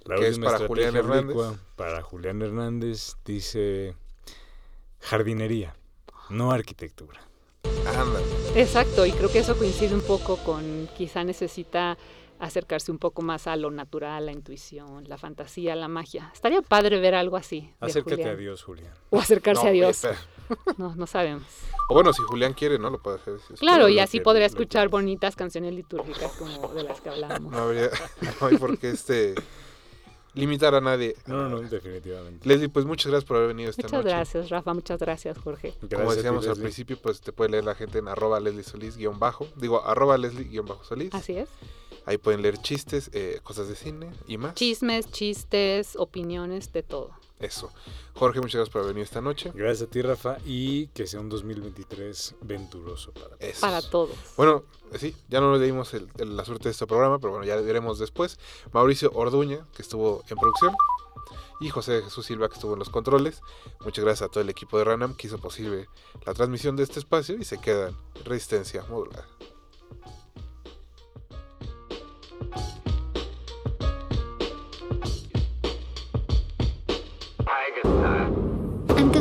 [0.06, 1.36] La que es última para Julián Hernández.
[1.36, 3.96] oblicua Para Julián Hernández dice
[5.00, 5.76] jardinería,
[6.30, 7.20] no arquitectura.
[7.88, 8.20] Anda.
[8.56, 11.98] Exacto, y creo que eso coincide un poco con quizá necesita
[12.40, 16.30] acercarse un poco más a lo natural, la intuición, la fantasía, la magia.
[16.34, 17.62] Estaría padre ver algo así.
[17.62, 18.30] de Acércate Julián.
[18.30, 18.94] a Dios, Julián.
[19.12, 20.02] O acercarse No, a Dios.
[20.78, 21.44] No, no sabemos.
[21.88, 22.90] O bueno, si Julián quiere, ¿no?
[22.90, 23.40] Lo puede hacer.
[23.48, 27.52] si Claro, y así que- podría escuchar bonitas canciones litúrgicas como de las que hablamos.
[27.52, 27.90] No habría,
[28.42, 29.36] no hay por qué este,
[30.34, 31.16] limitar a nadie.
[31.28, 32.48] No, no, no, definitivamente.
[32.48, 34.10] Leslie, pues muchas gracias por haber venido esta Muchas noche.
[34.10, 34.74] gracias, Rafa.
[34.74, 35.74] Muchas gracias, Jorge.
[35.80, 38.98] Como ti, decíamos al principio, pues te puede leer la gente en arroba Leslie Solís
[38.98, 39.48] guion bajo.
[39.56, 41.14] Digo, arroba Leslie guion bajo Solís.
[41.16, 41.48] Así es.
[42.06, 44.56] Ahí pueden leer chistes, eh, cosas de cine y más.
[44.56, 47.12] Chismes, chistes, opiniones, de todo.
[47.40, 47.72] Eso.
[48.14, 49.52] Jorge, muchas gracias por haber venido esta noche.
[49.54, 53.36] Gracias a ti, Rafa, y que sea un 2023 venturoso para.
[53.40, 53.62] Eso.
[53.62, 54.16] Para todos.
[54.38, 57.32] Bueno, eh, sí, ya no le dimos el- el- la suerte de este programa, pero
[57.32, 58.40] bueno, ya le diremos después.
[58.72, 60.74] Mauricio Orduña, que estuvo en producción.
[61.60, 63.42] Y José Jesús Silva, que estuvo en los controles.
[63.82, 65.88] Muchas gracias a todo el equipo de Ranam que hizo posible
[66.26, 69.28] la transmisión de este espacio y se queda en resistencia modulada.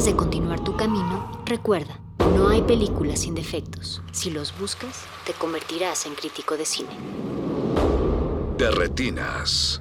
[0.03, 1.97] Antes de continuar tu camino, recuerda,
[2.35, 4.03] no hay películas sin defectos.
[4.11, 6.91] Si los buscas, te convertirás en crítico de cine.
[8.59, 9.81] De retinas.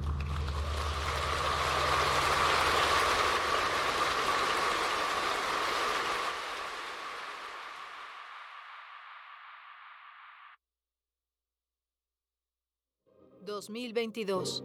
[13.44, 14.62] ...2022...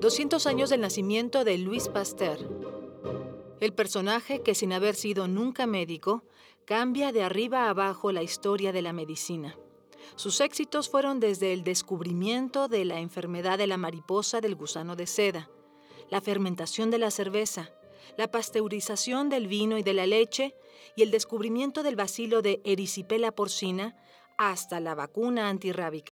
[0.00, 2.75] ...200 años del nacimiento de Louis Pasteur...
[3.60, 6.24] ...el personaje que sin haber sido nunca médico...
[6.66, 9.56] ...cambia de arriba a abajo la historia de la medicina...
[10.14, 15.06] Sus éxitos fueron desde el descubrimiento de la enfermedad de la mariposa del gusano de
[15.06, 15.50] seda...
[16.10, 17.70] ...la fermentación de la cerveza...
[18.16, 20.54] ...la pasteurización del vino y de la leche...
[20.94, 23.96] ...y el descubrimiento del bacilo de erisipela porcina...
[24.38, 26.15] ...hasta la vacuna antirrábica.